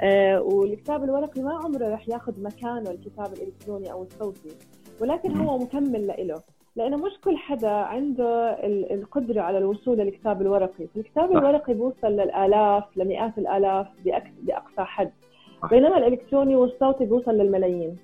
آه 0.00 0.40
والكتاب 0.42 1.04
الورقي 1.04 1.42
ما 1.42 1.52
عمره 1.64 1.94
رح 1.94 2.08
ياخذ 2.08 2.42
مكانه 2.42 2.90
الكتاب 2.90 3.26
الإلكتروني 3.32 3.92
أو 3.92 4.02
الصوتي 4.02 4.48
ولكن 5.00 5.36
هو 5.36 5.58
مكمل 5.58 6.06
له 6.06 6.40
لأنه 6.76 6.96
مش 6.96 7.12
كل 7.24 7.36
حدا 7.36 7.70
عنده 7.70 8.50
القدرة 8.94 9.40
على 9.40 9.58
الوصول 9.58 9.98
للكتاب 9.98 10.42
الورقي، 10.42 10.86
الكتاب 10.96 11.32
الورقي 11.32 11.74
بوصل 11.74 12.06
للآلاف 12.06 12.84
لمئات 12.96 13.38
الآلاف 13.38 13.86
بأقصى 14.42 14.84
حد. 14.84 15.12
بينما 15.70 15.98
الإلكتروني 15.98 16.56
والصوتي 16.56 17.04
بوصل 17.04 17.30
للملايين. 17.30 17.96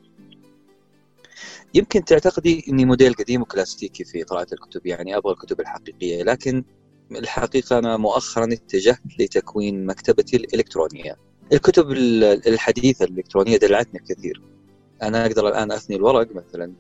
يمكن 1.75 2.05
تعتقدي 2.05 2.65
إني 2.69 2.85
موديل 2.85 3.15
قديم 3.15 3.43
وكلاسيكي 3.43 4.05
في 4.05 4.23
قراءة 4.23 4.47
الكتب 4.53 4.87
يعني 4.87 5.17
أبغى 5.17 5.33
الكتب 5.33 5.61
الحقيقية 5.61 6.23
لكن 6.23 6.65
الحقيقة 7.13 7.79
أنا 7.79 7.97
مؤخرا 7.97 8.45
اتجهت 8.45 9.01
لتكوين 9.21 9.87
مكتبتي 9.87 10.37
الإلكترونية. 10.37 11.17
الكتب 11.53 11.91
الحديثة 12.47 13.05
الإلكترونية 13.05 13.57
دلعتني 13.57 14.01
كثير. 14.01 14.43
أنا 15.03 15.27
أقدر 15.27 15.49
الآن 15.49 15.73
أثني 15.73 15.97
الورق 15.97 16.29
مثلا 16.35 16.73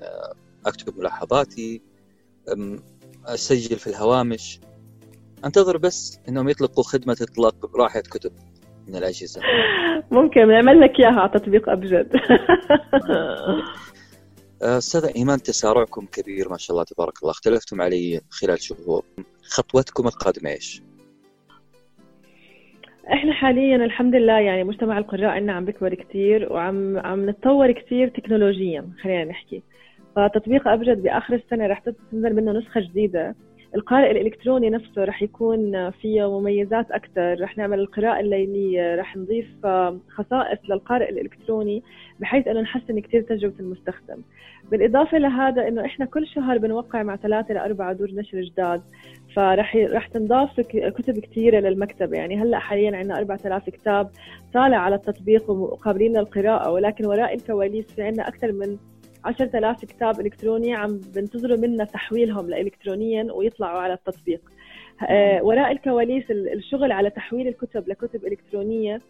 أكتب 0.66 0.98
ملاحظاتي 0.98 1.82
أسجل 3.26 3.76
في 3.76 3.86
الهوامش. 3.86 4.60
أنتظر 5.44 5.76
بس 5.76 6.20
إنهم 6.28 6.48
يطلقوا 6.48 6.84
خدمة 6.84 7.16
إطلاق 7.20 7.76
راحه 7.76 8.00
كتب 8.00 8.32
من 8.88 8.96
الأجهزة. 8.96 9.40
ممكن 10.10 10.48
نعمل 10.48 10.80
لك 10.80 11.00
إياها 11.00 11.20
على 11.20 11.30
تطبيق 11.30 11.68
أبجد. 11.68 12.12
أستاذة 14.62 15.12
إيمان 15.16 15.42
تسارعكم 15.42 16.06
كبير 16.06 16.48
ما 16.48 16.56
شاء 16.58 16.74
الله 16.74 16.84
تبارك 16.84 17.22
الله. 17.22 17.30
اختلفتم 17.30 17.82
علي 17.82 18.20
خلال 18.30 18.62
شهور. 18.62 19.04
خطوتكم 19.42 20.06
القادمة 20.06 20.50
إيش؟ 20.50 20.82
إحنا 23.12 23.32
حاليا 23.32 23.76
الحمد 23.76 24.14
لله 24.14 24.38
يعني 24.38 24.64
مجتمع 24.64 24.98
القراء 24.98 25.30
عندنا 25.30 25.52
عم 25.52 25.64
بيكبر 25.64 25.94
كثير 25.94 26.52
وعم 26.52 26.98
عم 26.98 27.30
نتطور 27.30 27.72
كثير 27.72 28.08
تكنولوجيا 28.08 28.88
خلينا 29.02 29.24
نحكي. 29.24 29.62
فتطبيق 30.16 30.68
أبجد 30.68 31.02
بآخر 31.02 31.34
السنة 31.34 31.66
رح 31.66 31.82
تنزل 32.12 32.36
منه 32.36 32.52
نسخة 32.52 32.80
جديدة. 32.80 33.34
القارئ 33.74 34.10
الإلكتروني 34.10 34.70
نفسه 34.70 35.04
رح 35.04 35.22
يكون 35.22 35.90
فيه 35.90 36.38
مميزات 36.38 36.90
أكثر. 36.90 37.42
رح 37.42 37.58
نعمل 37.58 37.80
القراءة 37.80 38.20
الليلية 38.20 38.94
رح 38.94 39.16
نضيف 39.16 39.66
خصائص 40.08 40.58
للقارئ 40.70 41.10
الإلكتروني 41.10 41.82
بحيث 42.20 42.48
إنه 42.48 42.60
نحسن 42.60 43.00
كثير 43.00 43.22
تجربة 43.22 43.54
المستخدم. 43.60 44.22
بالإضافة 44.70 45.18
لهذا 45.18 45.68
إنه 45.68 45.84
إحنا 45.84 46.06
كل 46.06 46.26
شهر 46.26 46.58
بنوقع 46.58 47.02
مع 47.02 47.16
ثلاثة 47.16 47.54
لاربعه 47.54 47.92
دور 47.92 48.10
نشر 48.10 48.40
جداد. 48.40 48.82
فرح 49.36 49.76
رح 49.76 50.06
تنضاف 50.06 50.60
كتب 50.70 51.18
كثيره 51.18 51.60
للمكتبه 51.60 52.16
يعني 52.16 52.42
هلأ 52.42 52.58
حاليا 52.58 52.96
عندنا 52.96 53.18
4000 53.18 53.70
كتاب 53.70 54.10
طالع 54.54 54.76
على 54.76 54.94
التطبيق 54.94 55.50
وقابلين 55.50 56.16
للقراءة. 56.18 56.70
ولكن 56.70 57.06
وراء 57.06 57.34
الكواليس 57.34 57.94
في 57.94 58.02
عندنا 58.02 58.28
أكثر 58.28 58.52
من 58.52 58.76
10000 59.24 59.84
كتاب 59.84 60.20
إلكتروني 60.20 60.74
عم 60.74 61.00
بنتظروا 61.14 61.56
منا 61.56 61.84
تحويلهم 61.84 62.50
لالكترونيا 62.50 63.32
ويطلعوا 63.32 63.80
على 63.80 63.92
التطبيق. 63.92 64.40
آه 65.08 65.42
وراء 65.42 65.72
الكواليس 65.72 66.30
الشغل 66.30 66.92
على 66.92 67.10
تحويل 67.10 67.48
الكتب 67.48 67.88
لكتب 67.88 68.26
إلكترونية 68.26 69.00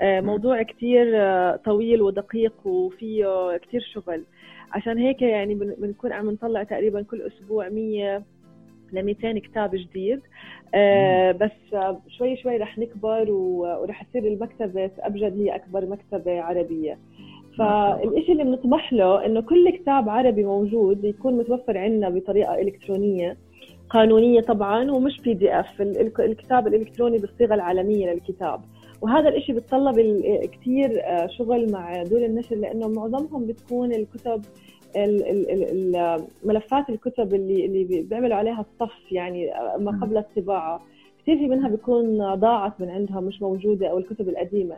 آه 0.00 0.20
موضوع 0.20 0.62
كتير 0.62 1.12
آه 1.14 1.56
طويل 1.56 2.02
ودقيق 2.02 2.66
وفيه 2.66 3.56
كتير 3.56 3.80
شغل. 3.80 4.24
عشان 4.72 4.98
هيك 4.98 5.22
يعني 5.22 5.54
بنكون 5.54 6.12
عم 6.12 6.30
نطلع 6.30 6.62
تقريبا 6.62 7.02
كل 7.02 7.22
أسبوع 7.22 7.68
100 7.68 8.22
ل 8.92 9.02
200 9.02 9.38
كتاب 9.38 9.70
جديد. 9.74 10.20
بس 11.40 11.76
شوي 12.18 12.36
شوي 12.36 12.56
رح 12.56 12.78
نكبر 12.78 13.30
ورح 13.30 14.02
تصير 14.02 14.26
المكتبة 14.26 14.90
أبجد 14.98 15.38
هي 15.40 15.54
أكبر 15.54 15.86
مكتبة 15.86 16.40
عربية. 16.40 16.98
فالشيء 17.58 18.32
اللي 18.32 18.44
بنطمح 18.44 18.92
له 18.92 19.26
إنه 19.26 19.40
كل 19.40 19.70
كتاب 19.70 20.08
عربي 20.08 20.44
موجود 20.44 21.04
يكون 21.04 21.34
متوفر 21.34 21.78
عندنا 21.78 22.08
بطريقة 22.08 22.54
إلكترونية 22.54 23.36
قانونية 23.90 24.40
طبعا 24.40 24.90
ومش 24.90 25.20
بي 25.20 25.34
دي 25.34 25.60
اف 25.60 25.80
الكتاب 26.20 26.66
الإلكتروني 26.66 27.18
بالصيغة 27.18 27.54
العالمية 27.54 28.12
للكتاب. 28.12 28.60
وهذا 29.02 29.28
الشيء 29.28 29.54
بيتطلب 29.54 29.94
كثير 30.52 31.02
آه، 31.04 31.26
شغل 31.26 31.72
مع 31.72 32.02
دول 32.02 32.24
النشر 32.24 32.56
لأنه 32.56 32.88
معظمهم 32.88 33.46
بتكون 33.46 33.92
الكتب 33.92 34.42
ملفات 36.44 36.90
الكتب 36.90 37.34
اللي 37.34 37.66
اللي 37.66 38.02
بيعملوا 38.02 38.36
عليها 38.36 38.60
الصف 38.60 39.12
يعني 39.12 39.50
ما 39.78 39.98
قبل 40.02 40.16
الطباعة. 40.16 40.82
كثير 41.22 41.36
في 41.38 41.46
منها 41.46 41.68
بيكون 41.68 42.34
ضاعت 42.34 42.80
من 42.80 42.90
عندهم 42.90 43.24
مش 43.24 43.42
موجودة 43.42 43.88
أو 43.88 43.98
الكتب 43.98 44.28
القديمة. 44.28 44.76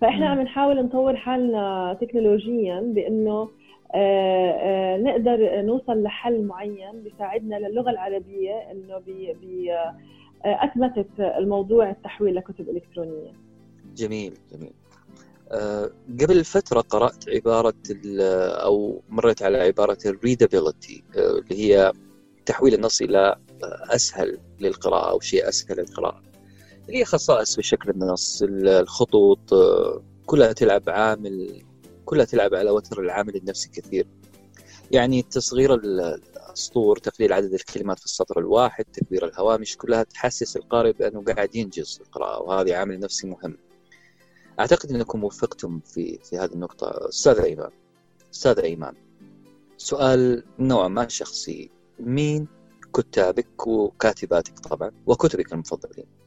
فإحنا 0.00 0.28
عم 0.28 0.40
نحاول 0.40 0.84
نطور 0.84 1.16
حالنا 1.16 1.98
تكنولوجيا 2.00 2.80
بإنه 2.80 3.48
آه، 3.94 4.50
آه، 4.50 4.96
نقدر 4.96 5.62
نوصل 5.62 6.02
لحل 6.02 6.42
معين 6.42 7.02
بيساعدنا 7.04 7.56
للغة 7.56 7.90
العربية 7.90 8.54
إنه 8.70 8.98
بي 8.98 9.32
بي 9.32 9.72
آه، 9.72 9.94
اثبتت 10.44 11.20
الموضوع 11.20 11.90
التحويل 11.90 12.34
لكتب 12.34 12.68
إلكترونية. 12.68 13.32
جميل 13.96 14.34
جميل. 14.52 14.72
قبل 16.20 16.44
فترة 16.44 16.80
قرأت 16.80 17.28
عبارة 17.28 17.74
أو 18.64 19.02
مريت 19.08 19.42
على 19.42 19.58
عبارة 19.58 19.98
ال 20.06 20.14
readability 20.14 21.04
اللي 21.16 21.60
هي 21.64 21.92
تحويل 22.46 22.74
النص 22.74 23.02
إلى 23.02 23.36
أسهل 23.90 24.38
للقراءة 24.60 25.10
أو 25.10 25.20
شيء 25.20 25.48
أسهل 25.48 25.78
للقراءة. 25.78 26.29
هي 26.92 27.04
خصائص 27.04 27.56
في 27.56 27.62
شكل 27.62 27.90
النص 27.90 28.42
الخطوط 28.42 29.38
كلها 30.26 30.52
تلعب 30.52 30.82
عامل 30.90 31.62
كلها 32.04 32.24
تلعب 32.24 32.54
على 32.54 32.70
وتر 32.70 33.00
العامل 33.00 33.36
النفسي 33.36 33.68
كثير. 33.68 34.06
يعني 34.90 35.22
تصغير 35.22 35.74
السطور 36.52 36.96
تقليل 36.96 37.32
عدد 37.32 37.54
الكلمات 37.54 37.98
في 37.98 38.04
السطر 38.04 38.38
الواحد 38.38 38.84
تكبير 38.84 39.24
الهوامش 39.26 39.76
كلها 39.76 40.02
تحسس 40.02 40.56
القارئ 40.56 40.92
بأنه 40.92 41.24
قاعد 41.24 41.56
ينجز 41.56 42.00
القراءة 42.00 42.42
وهذا 42.42 42.76
عامل 42.76 43.00
نفسي 43.00 43.26
مهم. 43.26 43.56
أعتقد 44.60 44.90
أنكم 44.92 45.24
وفقتم 45.24 45.80
في 45.80 46.18
في 46.24 46.38
هذه 46.38 46.52
النقطة. 46.52 47.08
أستاذ 47.08 47.38
أيمان 47.38 47.70
أستاذ 48.34 48.58
أيمان 48.58 48.94
سؤال 49.76 50.44
نوعا 50.58 50.88
ما 50.88 51.08
شخصي. 51.08 51.70
مين 52.00 52.48
كتابك 52.94 53.66
وكاتباتك 53.66 54.58
طبعا 54.58 54.90
وكتبك 55.06 55.52
المفضلين؟ 55.52 56.19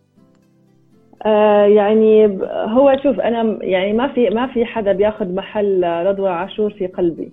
آه 1.26 1.66
يعني 1.66 2.28
هو 2.54 2.98
شوف 3.04 3.20
أنا 3.20 3.64
يعني 3.64 3.94
ما 3.94 4.14
في 4.14 4.30
ما 4.30 4.48
في 4.48 4.66
حدا 4.66 4.92
بياخذ 4.92 5.34
محل 5.34 5.84
رضوى 5.84 6.30
عاشور 6.30 6.74
في 6.74 6.88
قلبي. 6.88 7.32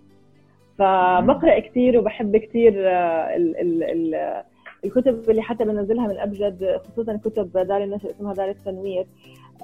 فبقرأ 0.79 1.59
كثير 1.59 1.99
وبحب 1.99 2.37
كثير 2.37 2.89
آه، 2.89 3.37
ال 3.37 3.57
ال 3.61 3.83
ال 3.83 4.43
الكتب 4.85 5.31
اللي 5.31 5.43
حتى 5.43 5.65
بنزلها 5.65 6.07
من 6.09 6.19
أبجد 6.19 6.81
خصوصا 6.85 7.17
كتب 7.17 7.53
دار 7.53 7.85
النشر 7.85 8.11
اسمها 8.11 8.35
دار 8.35 8.49
التنوير. 8.49 9.07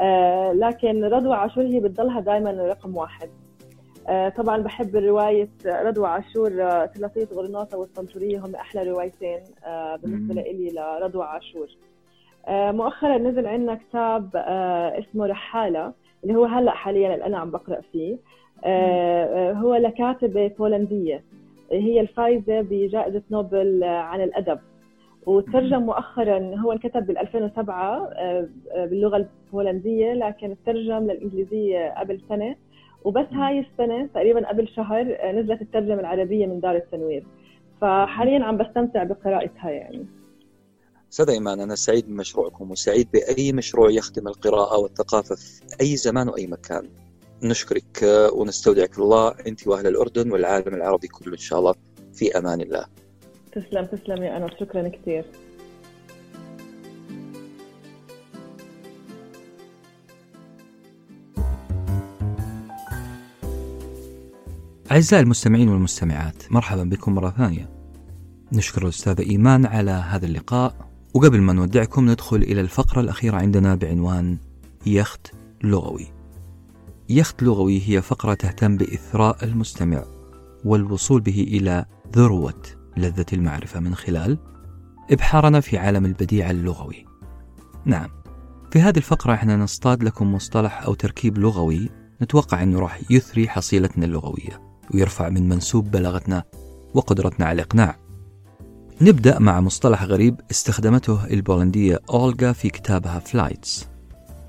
آه 0.00 0.52
لكن 0.52 1.04
رضوى 1.04 1.34
عاشور 1.34 1.64
هي 1.64 1.80
بتضلها 1.80 2.20
دائما 2.20 2.50
رقم 2.50 2.96
واحد. 2.96 3.28
آه 4.08 4.28
طبعا 4.28 4.58
بحب 4.62 4.96
رواية 4.96 5.48
رضوى 5.66 6.08
عاشور 6.08 6.50
ثلاثية 6.86 7.28
غرناطة 7.34 7.78
والطنطورية 7.78 8.38
هم 8.38 8.54
أحلى 8.54 8.90
روايتين 8.90 9.40
آه 9.66 9.96
بالنسبة 9.96 10.42
لي 10.42 10.70
لرضوى 10.70 11.24
عاشور. 11.24 11.68
مؤخرا 12.48 13.18
نزل 13.18 13.46
عندنا 13.46 13.74
كتاب 13.74 14.30
آه 14.36 14.98
اسمه 14.98 15.26
رحالة 15.26 15.92
اللي 16.24 16.34
هو 16.34 16.44
هلأ 16.44 16.70
حاليا 16.70 17.14
اللي 17.14 17.26
أنا 17.26 17.38
عم 17.38 17.50
بقرأ 17.50 17.80
فيه. 17.92 18.16
آه 18.64 19.52
هو 19.52 19.74
لكاتبة 19.74 20.48
بولندية. 20.58 21.24
هي 21.72 22.00
الفايزة 22.00 22.60
بجائزة 22.60 23.22
نوبل 23.30 23.84
عن 23.84 24.20
الأدب. 24.20 24.58
وترجم 25.26 25.82
مؤخرا 25.82 26.54
هو 26.56 26.72
انكتب 26.72 27.06
بال 27.06 27.18
2007 27.18 28.08
باللغة 28.74 29.16
البولندية 29.16 30.12
لكن 30.14 30.56
ترجم 30.66 30.98
للإنجليزية 30.98 31.94
قبل 31.98 32.20
سنة. 32.28 32.56
وبس 33.04 33.26
هاي 33.32 33.58
السنة 33.58 34.06
تقريبا 34.14 34.48
قبل 34.48 34.68
شهر 34.68 35.16
آه، 35.20 35.32
نزلت 35.32 35.62
الترجمة 35.62 36.00
العربية 36.00 36.46
من 36.46 36.60
دار 36.60 36.76
التنوير. 36.76 37.24
فحاليا 37.80 38.44
عم 38.44 38.56
بستمتع 38.56 39.02
بقراءتها 39.04 39.70
يعني. 39.70 40.06
أستاذ 41.16 41.30
إيمان 41.30 41.60
أنا 41.60 41.74
سعيد 41.74 42.06
بمشروعكم 42.06 42.70
وسعيد 42.70 43.08
بأي 43.12 43.52
مشروع 43.52 43.90
يخدم 43.90 44.28
القراءة 44.28 44.78
والثقافة 44.78 45.34
في 45.34 45.62
أي 45.80 45.96
زمان 45.96 46.28
وأي 46.28 46.46
مكان. 46.46 46.88
نشكرك 47.42 48.02
ونستودعك 48.32 48.98
الله 48.98 49.34
أنت 49.46 49.66
وأهل 49.66 49.86
الأردن 49.86 50.32
والعالم 50.32 50.74
العربي 50.74 51.08
كله 51.08 51.32
إن 51.32 51.38
شاء 51.38 51.58
الله. 51.58 51.74
في 52.14 52.38
أمان 52.38 52.60
الله. 52.60 52.86
تسلم 53.52 53.84
تسلم 53.84 54.22
يا 54.22 54.36
انس 54.36 54.50
شكرا 54.60 54.88
كثير. 54.88 55.24
أعزائي 64.92 65.22
المستمعين 65.22 65.68
والمستمعات 65.68 66.52
مرحبا 66.52 66.82
بكم 66.84 67.14
مرة 67.14 67.30
ثانية. 67.30 67.68
نشكر 68.52 68.82
الأستاذة 68.82 69.30
إيمان 69.30 69.66
على 69.66 69.90
هذا 69.90 70.26
اللقاء. 70.26 70.85
وقبل 71.16 71.40
ما 71.40 71.52
نودعكم 71.52 72.10
ندخل 72.10 72.36
إلى 72.36 72.60
الفقرة 72.60 73.00
الأخيرة 73.00 73.36
عندنا 73.36 73.74
بعنوان 73.74 74.38
يخت 74.86 75.32
لغوي. 75.64 76.06
يخت 77.08 77.42
لغوي 77.42 77.82
هي 77.88 78.02
فقرة 78.02 78.34
تهتم 78.34 78.76
بإثراء 78.76 79.44
المستمع 79.44 80.04
والوصول 80.64 81.20
به 81.20 81.46
إلى 81.48 81.84
ذروة 82.16 82.62
لذة 82.96 83.26
المعرفة 83.32 83.80
من 83.80 83.94
خلال 83.94 84.38
إبحارنا 85.10 85.60
في 85.60 85.78
عالم 85.78 86.04
البديع 86.04 86.50
اللغوي. 86.50 87.06
نعم 87.84 88.08
في 88.70 88.80
هذه 88.80 88.96
الفقرة 88.96 89.34
إحنا 89.34 89.56
نصطاد 89.56 90.02
لكم 90.04 90.34
مصطلح 90.34 90.82
أو 90.82 90.94
تركيب 90.94 91.38
لغوي 91.38 91.90
نتوقع 92.22 92.62
أنه 92.62 92.80
راح 92.80 93.00
يثري 93.10 93.48
حصيلتنا 93.48 94.04
اللغوية 94.04 94.80
ويرفع 94.94 95.28
من 95.28 95.48
منسوب 95.48 95.90
بلاغتنا 95.90 96.44
وقدرتنا 96.94 97.46
على 97.46 97.54
الإقناع 97.54 98.05
نبدأ 99.00 99.38
مع 99.38 99.60
مصطلح 99.60 100.02
غريب 100.02 100.40
استخدمته 100.50 101.26
البولندية 101.26 102.00
أولغا 102.10 102.52
في 102.52 102.68
كتابها 102.68 103.18
Flights 103.18 103.86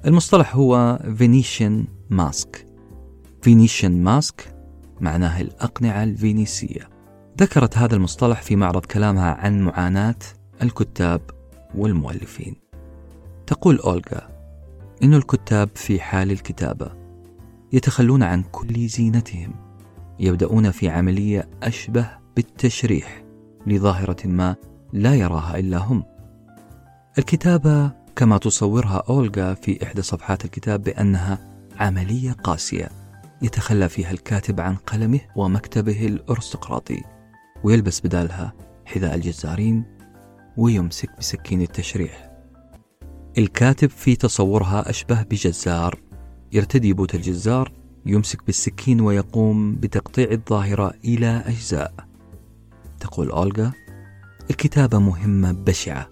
المصطلح 0.06 0.56
هو 0.56 1.00
Venetian 1.17 1.86
mask 2.10 2.67
Venetian 3.41 4.04
mask 4.04 4.56
معناه 5.02 5.42
الأقنعة 5.42 6.04
الفينيسية. 6.04 6.90
ذكرت 7.42 7.78
هذا 7.78 7.96
المصطلح 7.96 8.42
في 8.42 8.56
معرض 8.56 8.86
كلامها 8.86 9.32
عن 9.34 9.62
معاناة 9.62 10.16
الكتاب 10.62 11.22
والمؤلفين. 11.76 12.56
تقول 13.48 13.80
أولغا 13.80 14.30
إن 15.04 15.14
الكتاب 15.14 15.70
في 15.76 16.00
حال 16.00 16.32
الكتابة 16.32 16.92
يتخلون 17.74 18.24
عن 18.24 18.44
كل 18.44 18.88
زينتهم 18.88 19.54
يبدأون 20.20 20.72
في 20.72 20.90
عملية 20.90 21.50
أشبه 21.64 22.10
بالتشريح. 22.36 23.27
لظاهرة 23.67 24.27
ما 24.27 24.56
لا 24.93 25.15
يراها 25.15 25.60
إلا 25.60 25.77
هم. 25.77 26.03
الكتابة 27.17 27.91
كما 28.15 28.38
تصورها 28.38 29.03
أولغا 29.10 29.53
في 29.53 29.84
إحدى 29.84 30.01
صفحات 30.01 30.45
الكتاب 30.45 30.84
بأنها 30.84 31.39
عملية 31.80 32.32
قاسية 32.32 32.89
يتخلى 33.41 33.89
فيها 33.89 34.12
الكاتب 34.12 34.62
عن 34.62 34.75
قلمه 34.75 35.19
ومكتبه 35.36 36.08
الأرستقراطي 36.08 37.03
ويلبس 37.63 38.01
بدالها 38.01 38.53
حذاء 38.86 39.15
الجزارين 39.15 39.84
ويمسك 40.58 41.10
بسكين 41.19 41.62
التشريح. 41.62 42.32
الكاتب 43.38 43.89
في 43.89 44.15
تصورها 44.15 44.89
أشبه 44.89 45.23
بجزار 45.23 45.99
يرتدي 46.51 46.93
boot 46.93 47.15
الجزار 47.15 47.71
يمسك 48.06 48.45
بالسكين 48.45 49.01
ويقوم 49.01 49.75
بتقطيع 49.75 50.32
الظاهرة 50.32 50.93
إلى 51.06 51.43
أجزاء. 51.45 52.07
تقول 53.00 53.32
أولغا 53.32 53.72
الكتابة 54.50 55.00
مهمة 55.00 55.52
بشعة 55.52 56.10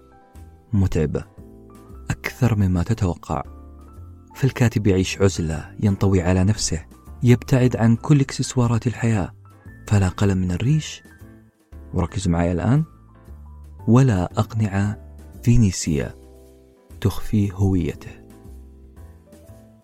متعبة 0.73 1.23
أكثر 2.09 2.55
مما 2.55 2.83
تتوقع. 2.83 3.43
فالكاتب 4.35 4.87
يعيش 4.87 5.21
عزلة 5.21 5.75
ينطوي 5.79 6.21
على 6.21 6.43
نفسه 6.43 6.85
يبتعد 7.23 7.75
عن 7.75 7.95
كل 7.95 8.21
اكسسوارات 8.21 8.87
الحياة. 8.87 9.33
فلا 9.87 10.09
قلم 10.09 10.37
من 10.37 10.51
الريش. 10.51 11.03
وركزوا 11.93 12.31
معي 12.31 12.51
الآن. 12.51 12.83
ولا 13.87 14.23
أقنعة 14.23 15.15
فينيسية 15.43 16.15
تخفي 17.01 17.51
هويته. 17.53 18.11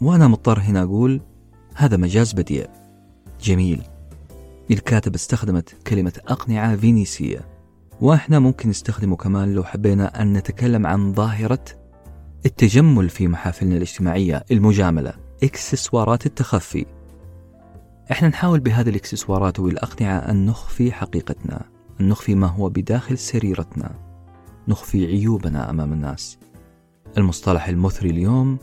وأنا 0.02 0.28
مضطر 0.28 0.60
هنا 0.60 0.84
أقول 0.84 1.22
هذا 1.76 1.98
مجاز 1.98 2.34
بديع. 2.34 2.68
جميل. 3.42 3.84
الكاتب 4.71 5.15
استخدمت 5.15 5.88
كلمة 5.88 6.13
أقنعة 6.27 6.75
فينيسية 6.75 7.51
وإحنا 8.01 8.39
ممكن 8.39 8.69
نستخدمه 8.69 9.15
كمان 9.15 9.53
لو 9.53 9.63
حبينا 9.63 10.21
أن 10.21 10.34
نتكلم 10.34 10.88
عن 10.88 11.13
ظاهرة 11.13 11.65
التجمل 12.45 13.10
في 13.10 13.27
محافلنا 13.27 13.77
الاجتماعية 13.77 14.43
المجاملة 14.51 15.13
إكسسوارات 15.43 16.25
التخفي. 16.25 16.86
إحنا 18.12 18.27
نحاول 18.27 18.60
بهذه 18.60 18.89
الإكسسوارات 18.89 19.60
والأقنعة 19.60 20.17
أن 20.17 20.45
نخفي 20.45 20.91
حقيقتنا 20.91 21.65
أن 22.01 22.10
نخفي 22.10 22.36
ما 22.36 22.47
هو 22.47 22.69
بداخل 22.69 23.17
سريرتنا 23.17 23.91
نخفي 24.67 25.05
عيوبنا 25.05 25.69
أمام 25.69 25.93
الناس. 25.93 26.38
المصطلح 27.17 27.67
المثري 27.67 28.10
اليوم 28.10 28.57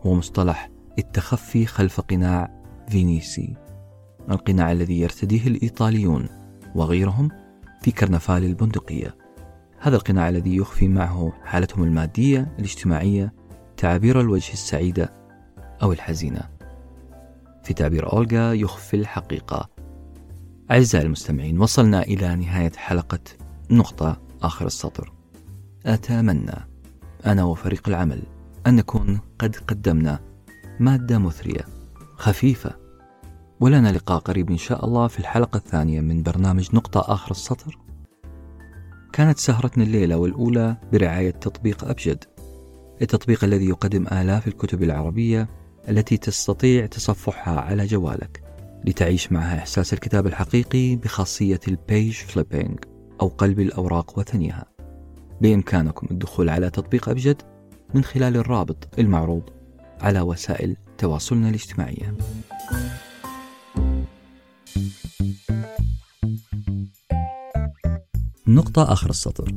هو 0.00 0.14
مصطلح 0.14 0.70
التخفي 0.98 1.66
خلف 1.66 2.00
قناع 2.00 2.62
فينيسي. 2.88 3.63
القناع 4.30 4.72
الذي 4.72 5.00
يرتديه 5.00 5.46
الإيطاليون 5.46 6.28
وغيرهم 6.74 7.28
في 7.82 7.90
كرنفال 7.90 8.44
البندقية. 8.44 9.16
هذا 9.78 9.96
القناع 9.96 10.28
الذي 10.28 10.56
يخفي 10.56 10.88
معه 10.88 11.32
حالتهم 11.44 11.84
المادية 11.84 12.54
الاجتماعية 12.58 13.32
تعابير 13.76 14.20
الوجه 14.20 14.52
السعيدة 14.52 15.12
أو 15.82 15.92
الحزينة. 15.92 16.40
في 17.62 17.74
تعبير 17.74 18.12
أولغا 18.12 18.52
يخفي 18.52 18.96
الحقيقة. 18.96 19.70
أعزائي 20.70 21.06
المستمعين 21.06 21.60
وصلنا 21.60 22.02
إلى 22.02 22.36
نهاية 22.36 22.72
حلقة 22.76 23.20
نقطة 23.70 24.20
آخر 24.42 24.66
السطر. 24.66 25.12
أتمنى 25.86 26.68
أنا 27.26 27.44
وفريق 27.44 27.88
العمل 27.88 28.22
أن 28.66 28.76
نكون 28.76 29.20
قد 29.38 29.56
قدمنا 29.56 30.20
مادة 30.80 31.18
مثرية 31.18 31.64
خفيفة 32.16 32.83
ولنا 33.60 33.92
لقاء 33.92 34.18
قريب 34.18 34.50
إن 34.50 34.56
شاء 34.56 34.84
الله 34.84 35.06
في 35.06 35.18
الحلقة 35.18 35.56
الثانية 35.56 36.00
من 36.00 36.22
برنامج 36.22 36.68
نقطة 36.74 37.14
آخر 37.14 37.30
السطر. 37.30 37.78
كانت 39.12 39.38
سهرتنا 39.38 39.84
الليلة 39.84 40.16
والأولى 40.16 40.76
برعاية 40.92 41.30
تطبيق 41.30 41.84
أبجد 41.84 42.24
التطبيق 43.02 43.44
الذي 43.44 43.68
يقدم 43.68 44.06
آلاف 44.06 44.48
الكتب 44.48 44.82
العربية 44.82 45.48
التي 45.88 46.16
تستطيع 46.16 46.86
تصفحها 46.86 47.60
على 47.60 47.86
جوالك 47.86 48.42
لتعيش 48.84 49.32
معها 49.32 49.58
إحساس 49.58 49.92
الكتاب 49.92 50.26
الحقيقي 50.26 50.96
بخاصية 50.96 51.60
ال 51.68 51.77
page 51.77 52.12
flipping 52.12 52.78
أو 53.20 53.28
قلب 53.28 53.60
الأوراق 53.60 54.18
وثنيها. 54.18 54.64
بإمكانكم 55.40 56.06
الدخول 56.10 56.48
على 56.48 56.70
تطبيق 56.70 57.08
أبجد 57.08 57.42
من 57.94 58.04
خلال 58.04 58.36
الرابط 58.36 58.88
المعروض 58.98 59.42
على 60.00 60.20
وسائل 60.20 60.76
تواصلنا 60.98 61.48
الاجتماعية. 61.48 62.14
نقطة 68.54 68.92
آخر 68.92 69.10
السطر. 69.10 69.52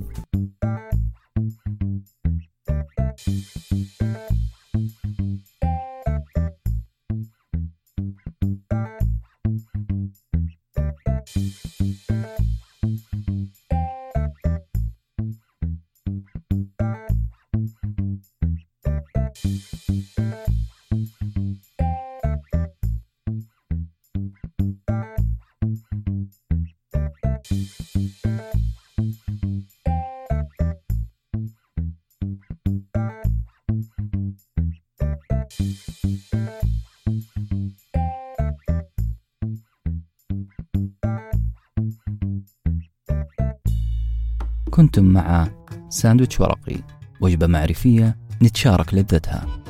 تختم 44.98 45.14
مع 45.14 45.48
ساندويتش 45.90 46.40
ورقي 46.40 46.78
وجبة 47.22 47.48
معرفية 47.48 48.18
نتشارك 48.42 48.94
لذتها. 48.94 49.67